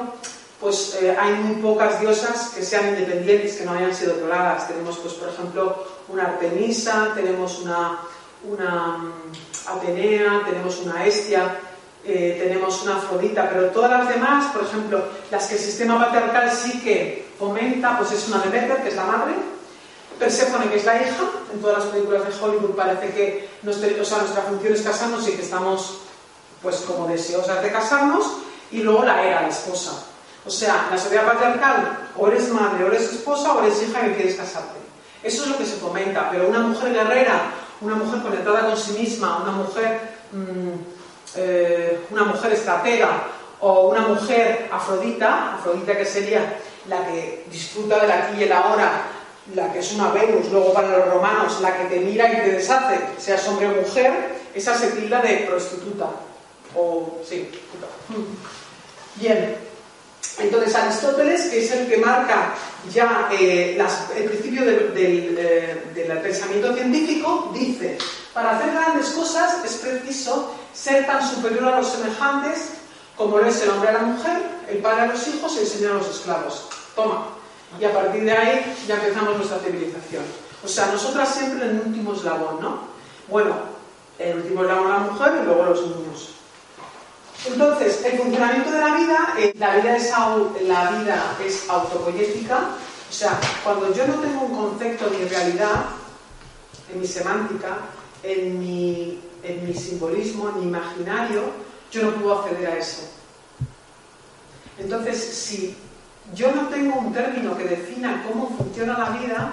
pues 0.60 0.98
eh, 1.02 1.14
hay 1.18 1.34
muy 1.34 1.62
pocas 1.62 2.00
diosas 2.00 2.52
que 2.54 2.62
sean 2.62 2.88
independientes, 2.88 3.56
que 3.56 3.64
no 3.64 3.72
hayan 3.72 3.94
sido 3.94 4.14
violadas. 4.14 4.68
Tenemos, 4.68 4.96
pues, 4.98 5.14
por 5.14 5.28
ejemplo, 5.28 5.84
una 6.08 6.24
Artemisa, 6.24 7.12
tenemos 7.14 7.58
una, 7.60 7.98
una 8.44 8.98
mm, 8.98 9.12
Atenea, 9.66 10.42
tenemos 10.46 10.78
una 10.80 11.04
Estia, 11.04 11.58
eh, 12.04 12.40
tenemos 12.42 12.82
una 12.82 12.96
Afrodita, 12.96 13.48
pero 13.50 13.66
todas 13.66 13.90
las 13.90 14.08
demás, 14.08 14.52
por 14.52 14.62
ejemplo, 14.62 15.04
las 15.30 15.46
que 15.46 15.56
el 15.56 15.60
sistema 15.60 15.98
patriarcal 15.98 16.50
sí 16.50 16.80
que 16.80 17.26
fomenta, 17.38 17.98
pues 17.98 18.12
es 18.12 18.28
una 18.28 18.38
Demeter, 18.38 18.82
que 18.82 18.88
es 18.88 18.96
la 18.96 19.04
madre, 19.04 19.34
Perséfone, 20.18 20.70
que 20.70 20.76
es 20.76 20.84
la 20.86 20.96
hija, 20.96 21.30
en 21.52 21.60
todas 21.60 21.84
las 21.84 21.92
películas 21.92 22.22
de 22.26 22.42
Hollywood 22.42 22.74
parece 22.74 23.10
que 23.10 23.48
nuestra, 23.62 23.90
nuestra 23.90 24.42
función 24.42 24.72
es 24.72 24.80
casarnos 24.80 25.28
y 25.28 25.32
que 25.32 25.42
estamos, 25.42 25.98
pues, 26.62 26.76
como 26.76 27.06
deseosas 27.06 27.62
de 27.62 27.70
casarnos, 27.70 28.38
y 28.70 28.78
luego 28.78 29.04
la 29.04 29.22
era, 29.22 29.42
la 29.42 29.48
esposa. 29.48 30.06
O 30.46 30.50
sea, 30.50 30.88
la 30.90 30.96
sociedad 30.96 31.26
patriarcal, 31.26 32.10
o 32.16 32.28
eres 32.28 32.48
madre, 32.50 32.84
o 32.84 32.88
eres 32.88 33.12
esposa, 33.12 33.54
o 33.54 33.64
eres 33.64 33.82
hija 33.82 34.06
y 34.06 34.12
quieres 34.12 34.36
casarte. 34.36 34.78
Eso 35.22 35.42
es 35.42 35.50
lo 35.50 35.58
que 35.58 35.66
se 35.66 35.76
fomenta, 35.76 36.30
pero 36.30 36.48
una 36.48 36.60
mujer 36.60 36.92
guerrera, 36.92 37.50
una 37.80 37.96
mujer 37.96 38.22
conectada 38.22 38.66
con 38.66 38.76
sí 38.76 38.92
misma, 38.92 39.42
una 39.42 39.52
mujer, 39.52 40.00
mmm, 40.32 40.72
eh, 41.34 42.00
una 42.10 42.24
mujer 42.24 42.52
estratega, 42.52 43.24
o 43.60 43.88
una 43.88 44.02
mujer 44.02 44.68
afrodita, 44.70 45.54
afrodita 45.54 45.96
que 45.96 46.04
sería 46.04 46.58
la 46.88 47.04
que 47.06 47.44
disfruta 47.50 47.98
del 48.00 48.12
aquí 48.12 48.38
y 48.38 48.44
el 48.44 48.52
ahora, 48.52 49.02
la 49.54 49.72
que 49.72 49.80
es 49.80 49.92
una 49.92 50.10
Venus, 50.10 50.50
luego 50.50 50.72
para 50.72 50.96
los 50.98 51.08
romanos, 51.08 51.60
la 51.60 51.76
que 51.76 51.84
te 51.84 52.00
mira 52.00 52.28
y 52.28 52.36
te 52.36 52.50
deshace, 52.52 53.00
seas 53.18 53.46
hombre 53.48 53.68
o 53.68 53.82
mujer, 53.82 54.36
esa 54.54 54.74
se 54.76 54.88
tilda 54.92 55.20
de 55.22 55.46
prostituta. 55.48 56.06
O, 56.74 57.18
sí, 57.26 57.50
puta. 57.72 57.86
Bien, 59.16 59.56
entonces 60.38 60.74
Aristóteles, 60.74 61.42
que 61.46 61.64
es 61.64 61.70
el 61.70 61.88
que 61.88 61.96
marca 61.96 62.54
ya 62.92 63.28
eh, 63.32 63.78
el 64.16 64.24
principio 64.24 64.62
eh, 64.64 65.82
del, 65.94 66.18
pensamiento 66.18 66.74
científico, 66.74 67.50
dice, 67.54 67.96
para 68.34 68.56
hacer 68.56 68.72
grandes 68.72 69.08
cosas 69.10 69.64
es 69.64 69.76
preciso 69.76 70.54
ser 70.74 71.06
tan 71.06 71.26
superior 71.26 71.72
a 71.72 71.78
los 71.78 71.88
semejantes 71.88 72.70
como 73.16 73.38
lo 73.38 73.46
es 73.46 73.62
el 73.62 73.70
hombre 73.70 73.88
a 73.88 73.92
la 73.94 74.00
mujer, 74.00 74.42
el 74.68 74.78
padre 74.78 75.02
a 75.02 75.06
los 75.06 75.26
hijos 75.28 75.54
y 75.56 75.60
el 75.60 75.66
señor 75.66 75.92
a 75.92 75.94
los 75.94 76.08
esclavos. 76.08 76.68
Toma. 76.94 77.28
Y 77.80 77.84
a 77.84 77.92
partir 77.92 78.24
de 78.24 78.32
ahí 78.32 78.76
ya 78.86 78.96
empezamos 78.96 79.36
nuestra 79.36 79.58
civilización. 79.58 80.22
O 80.62 80.68
sea, 80.68 80.86
nosotras 80.86 81.34
siempre 81.34 81.64
en 81.64 81.76
el 81.76 81.86
último 81.86 82.12
eslabón, 82.12 82.60
¿no? 82.60 82.80
Bueno, 83.28 83.54
el 84.18 84.36
último 84.36 84.62
eslabón 84.62 84.90
la 84.90 84.98
mujer 84.98 85.32
y 85.40 85.46
luego 85.46 85.64
los 85.64 85.82
niños. 85.82 86.35
Entonces, 87.46 88.04
el 88.04 88.18
funcionamiento 88.18 88.70
de 88.70 88.78
la 88.78 88.94
vida, 88.96 89.34
eh, 89.38 89.52
la, 89.58 89.76
vida 89.76 89.96
es, 89.96 90.10
la 90.10 91.74
autopoyética, 91.74 92.58
o 93.08 93.12
sea, 93.12 93.38
cuando 93.62 93.94
yo 93.94 94.06
no 94.06 94.14
tengo 94.14 94.42
un 94.42 94.56
concepto 94.56 95.08
de 95.10 95.28
realidad 95.28 95.86
en 96.92 97.00
mi 97.00 97.06
semántica, 97.06 97.78
en 98.22 98.58
mi, 98.58 99.20
en 99.42 99.66
mi 99.66 99.74
simbolismo, 99.74 100.48
en 100.50 100.60
mi 100.60 100.66
imaginario, 100.66 101.42
yo 101.92 102.02
no 102.02 102.10
puedo 102.16 102.40
acceder 102.40 102.66
a 102.68 102.78
eso. 102.78 103.02
Entonces, 104.78 105.16
si 105.16 105.76
yo 106.34 106.52
no 106.52 106.68
tengo 106.68 106.98
un 106.98 107.12
término 107.12 107.56
que 107.56 107.64
defina 107.64 108.24
cómo 108.26 108.56
funciona 108.56 108.98
la 108.98 109.10
vida, 109.10 109.52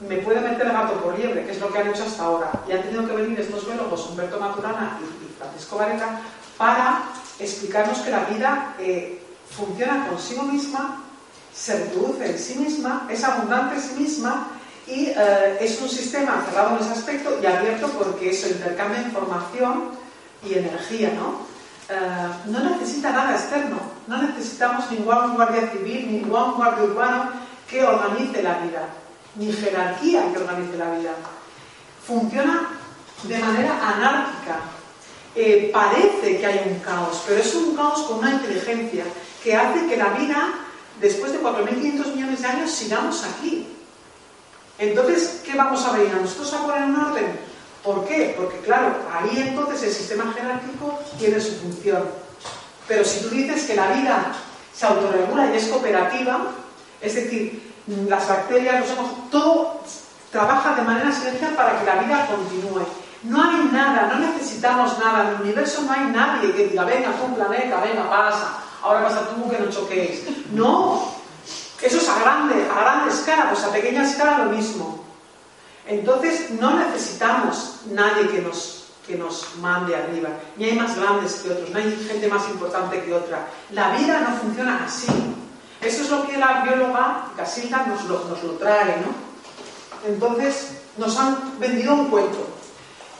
me 0.00 0.18
puede 0.18 0.40
meter 0.40 0.66
el 0.66 0.72
gato 0.72 1.00
por 1.00 1.18
liebre, 1.18 1.44
que 1.44 1.52
es 1.52 1.60
lo 1.60 1.72
que 1.72 1.78
han 1.78 1.88
hecho 1.88 2.04
hasta 2.04 2.24
ahora. 2.24 2.52
Y 2.68 2.72
han 2.72 2.82
tenido 2.82 3.06
que 3.06 3.16
venir 3.16 3.40
estos 3.40 3.66
biólogos, 3.66 4.08
Humberto 4.10 4.38
Maturana 4.38 4.98
y, 5.02 5.26
Francisco 5.38 5.76
Varela, 5.76 6.20
para 6.56 7.02
explicarnos 7.38 7.98
que 7.98 8.10
la 8.10 8.24
vida 8.24 8.74
eh, 8.78 9.22
funciona 9.56 10.06
consigo 10.08 10.42
misma, 10.44 11.02
se 11.54 11.84
reproduce 11.84 12.30
en 12.30 12.38
sí 12.38 12.54
misma, 12.56 13.06
es 13.10 13.24
abundante 13.24 13.76
en 13.76 13.82
sí 13.82 13.94
misma 13.94 14.48
y 14.86 15.06
eh, 15.06 15.58
es 15.60 15.80
un 15.80 15.88
sistema 15.88 16.44
cerrado 16.48 16.76
en 16.76 16.82
ese 16.82 16.92
aspecto 16.92 17.38
y 17.42 17.46
abierto 17.46 17.88
porque 17.88 18.30
eso 18.30 18.48
intercambia 18.48 19.02
información 19.02 19.90
y 20.44 20.54
energía, 20.54 21.12
¿no? 21.14 21.46
Eh, 21.88 22.28
no 22.46 22.60
necesita 22.60 23.10
nada 23.10 23.32
externo, 23.32 23.78
no 24.06 24.22
necesitamos 24.22 24.90
ningún 24.90 25.34
guardia 25.34 25.70
civil, 25.70 26.10
ningún 26.10 26.54
guardia 26.54 26.84
urbano 26.84 27.30
que 27.68 27.84
organice 27.84 28.42
la 28.42 28.58
vida, 28.58 28.88
ni 29.36 29.52
jerarquía 29.52 30.32
que 30.32 30.38
organice 30.38 30.76
la 30.76 30.90
vida. 30.90 31.10
Funciona 32.06 32.68
de 33.24 33.38
manera 33.38 33.88
anárquica, 33.88 34.60
eh, 35.36 35.70
parece 35.72 36.38
que 36.38 36.46
hay 36.46 36.62
un 36.66 36.78
caos, 36.80 37.22
pero 37.26 37.40
es 37.40 37.54
un 37.54 37.76
caos 37.76 38.02
con 38.02 38.18
una 38.18 38.32
inteligencia 38.32 39.04
que 39.44 39.54
hace 39.54 39.86
que 39.86 39.96
la 39.96 40.08
vida, 40.08 40.54
después 41.00 41.32
de 41.32 41.40
4.500 41.40 42.14
millones 42.14 42.40
de 42.40 42.48
años, 42.48 42.70
sigamos 42.70 43.22
aquí. 43.22 43.66
Entonces, 44.78 45.42
¿qué 45.44 45.54
vamos 45.54 45.84
a 45.84 45.92
ver? 45.92 46.10
¿A 46.10 46.20
nosotros 46.20 46.52
a 46.54 46.62
poner 46.62 46.82
en 46.84 46.96
orden? 46.96 47.38
¿Por 47.84 48.06
qué? 48.06 48.34
Porque, 48.36 48.58
claro, 48.60 48.96
ahí 49.12 49.44
entonces 49.48 49.82
el 49.82 49.92
sistema 49.92 50.32
jerárquico 50.32 50.98
tiene 51.18 51.40
su 51.40 51.52
función. 51.56 52.02
Pero 52.88 53.04
si 53.04 53.20
tú 53.20 53.28
dices 53.28 53.64
que 53.64 53.76
la 53.76 53.92
vida 53.92 54.32
se 54.74 54.86
autorregula 54.86 55.52
y 55.52 55.56
es 55.56 55.66
cooperativa, 55.66 56.52
es 57.00 57.14
decir, 57.14 57.62
las 58.08 58.26
bacterias, 58.28 58.80
los 58.80 58.98
hongos, 58.98 59.30
todo 59.30 59.80
trabaja 60.32 60.74
de 60.74 60.82
manera 60.82 61.12
silenciosa 61.12 61.54
para 61.54 61.78
que 61.78 61.86
la 61.86 61.96
vida 61.96 62.26
continúe. 62.26 62.86
No 63.26 63.42
hay 63.42 63.68
nada, 63.72 64.12
no 64.12 64.20
necesitamos 64.20 64.98
nada, 65.00 65.22
en 65.22 65.34
el 65.34 65.42
universo 65.42 65.82
no 65.82 65.92
hay 65.92 66.04
nadie 66.12 66.52
que 66.52 66.68
diga, 66.68 66.84
venga, 66.84 67.10
un 67.24 67.34
planeta, 67.34 67.80
venga, 67.80 68.08
pasa, 68.08 68.58
ahora 68.82 69.02
pasa 69.02 69.28
tú 69.30 69.50
que 69.50 69.58
no 69.58 69.68
choquéis. 69.68 70.22
No, 70.52 71.12
eso 71.82 71.96
es 71.96 72.08
a 72.08 72.20
grande, 72.20 72.54
a 72.70 72.80
grande 72.80 73.12
escala, 73.12 73.50
pues 73.50 73.64
a 73.64 73.72
pequeña 73.72 74.04
escala 74.04 74.44
lo 74.44 74.50
mismo. 74.52 75.04
Entonces 75.88 76.50
no 76.52 76.78
necesitamos 76.78 77.80
nadie 77.90 78.28
que 78.28 78.42
nos, 78.42 78.92
que 79.04 79.16
nos 79.16 79.56
mande 79.60 79.96
arriba, 79.96 80.28
ni 80.56 80.66
hay 80.66 80.76
más 80.76 80.96
grandes 80.96 81.34
que 81.34 81.50
otros, 81.50 81.70
no 81.70 81.78
hay 81.78 81.96
gente 82.08 82.28
más 82.28 82.48
importante 82.48 83.02
que 83.02 83.12
otra. 83.12 83.46
La 83.72 83.96
vida 83.96 84.20
no 84.20 84.36
funciona 84.36 84.84
así. 84.84 85.06
Eso 85.80 86.02
es 86.02 86.10
lo 86.10 86.26
que 86.26 86.38
la 86.38 86.62
bióloga 86.62 87.26
Casilda 87.36 87.86
nos 87.86 88.04
lo, 88.04 88.24
nos 88.24 88.42
lo 88.42 88.52
trae, 88.52 88.98
¿no? 88.98 90.08
Entonces 90.08 90.78
nos 90.96 91.16
han 91.18 91.58
vendido 91.58 91.92
un 91.94 92.08
cuento. 92.08 92.55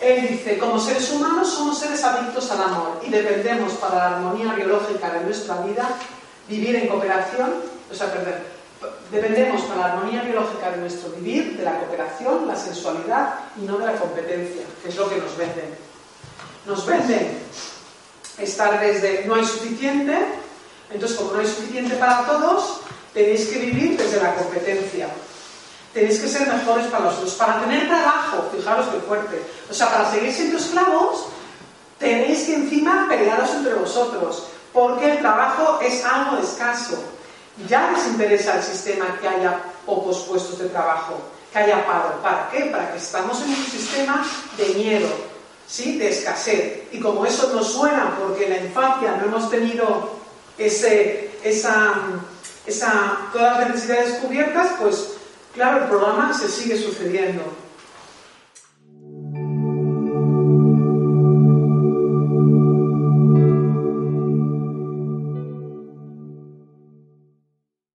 Él 0.07 0.29
dice, 0.29 0.57
como 0.57 0.79
seres 0.79 1.11
humanos 1.11 1.53
somos 1.53 1.81
seres 1.81 2.05
adictos 2.05 2.49
al 2.53 2.63
amor 2.63 3.01
y 3.05 3.11
dependemos 3.11 3.73
para 3.73 3.97
la 3.97 4.17
armonía 4.17 4.53
biológica 4.53 5.11
de 5.11 5.25
nuestra 5.25 5.57
vida 5.63 5.89
vivir 6.49 6.77
en 6.77 6.87
cooperación, 6.87 7.55
o 7.91 7.93
sea, 7.93 8.13
perder, 8.13 8.41
dependemos 9.11 9.63
para 9.63 9.81
la 9.81 9.87
armonía 9.95 10.23
biológica 10.23 10.71
de 10.71 10.77
nuestro 10.77 11.11
vivir 11.11 11.57
de 11.57 11.65
la 11.65 11.81
cooperación, 11.81 12.47
la 12.47 12.55
sensualidad 12.55 13.35
y 13.61 13.63
no 13.63 13.79
de 13.79 13.87
la 13.87 13.95
competencia, 13.95 14.63
que 14.81 14.91
es 14.91 14.97
lo 14.97 15.09
que 15.09 15.17
nos 15.17 15.37
venden. 15.37 15.75
Nos 16.67 16.87
venden 16.87 17.39
estar 18.39 18.79
desde 18.79 19.25
no 19.27 19.35
hay 19.35 19.45
suficiente, 19.45 20.15
entonces 20.89 21.19
como 21.19 21.33
no 21.33 21.41
hay 21.41 21.49
suficiente 21.49 21.97
para 21.97 22.25
todos, 22.27 22.79
tenéis 23.13 23.49
que 23.49 23.59
vivir 23.59 23.99
desde 23.99 24.23
la 24.23 24.37
competencia 24.37 25.09
tenéis 25.97 26.21
que 26.21 26.29
ser 26.29 26.47
mejores 26.47 26.87
para 26.89 27.07
los 27.07 27.15
otros. 27.15 27.33
Para 27.35 27.61
tener 27.63 27.89
trabajo, 27.89 28.51
fijaros 28.55 28.87
qué 28.89 29.01
fuerte. 29.01 29.43
O 29.71 29.73
sea, 29.73 29.91
para 29.91 30.11
seguir 30.11 30.31
siendo 30.31 30.59
esclavos, 30.59 31.25
tenéis 31.99 32.45
que 32.45 32.55
encima 32.55 33.07
pelearos 33.09 33.51
entre 33.55 33.73
vosotros, 33.73 34.45
porque 34.75 35.13
el 35.13 35.19
trabajo 35.21 35.81
es 35.81 36.05
algo 36.05 36.37
escaso. 36.37 37.03
Ya 37.67 37.91
les 37.93 38.07
interesa 38.09 38.53
al 38.53 38.63
sistema 38.63 39.17
que 39.19 39.27
haya 39.27 39.59
pocos 39.87 40.19
puestos 40.29 40.59
de 40.59 40.69
trabajo, 40.69 41.15
que 41.51 41.59
haya 41.61 41.87
paro. 41.87 42.21
¿Para 42.23 42.51
qué? 42.51 42.67
Para 42.67 42.93
que 42.93 42.99
estamos 42.99 43.41
en 43.41 43.49
un 43.49 43.65
sistema 43.65 44.23
de 44.59 44.67
miedo, 44.75 45.09
¿sí? 45.67 45.97
de 45.97 46.11
escasez. 46.11 46.83
Y 46.93 47.01
como 47.01 47.25
eso 47.25 47.51
nos 47.55 47.73
suena 47.73 48.19
porque 48.21 48.45
en 48.45 48.51
la 48.51 48.59
infancia 48.59 49.17
no 49.17 49.29
hemos 49.29 49.51
tenido 49.51 50.11
ese, 50.59 51.31
esa, 51.43 51.95
esa, 52.67 53.17
todas 53.33 53.61
las 53.61 53.71
necesidades 53.71 54.19
cubiertas, 54.19 54.73
pues 54.79 55.16
Claro, 55.57 55.85
el 55.85 55.89
programa 55.89 56.35
se 56.35 56.49
sigue 56.49 56.77
sucediendo. 56.77 57.43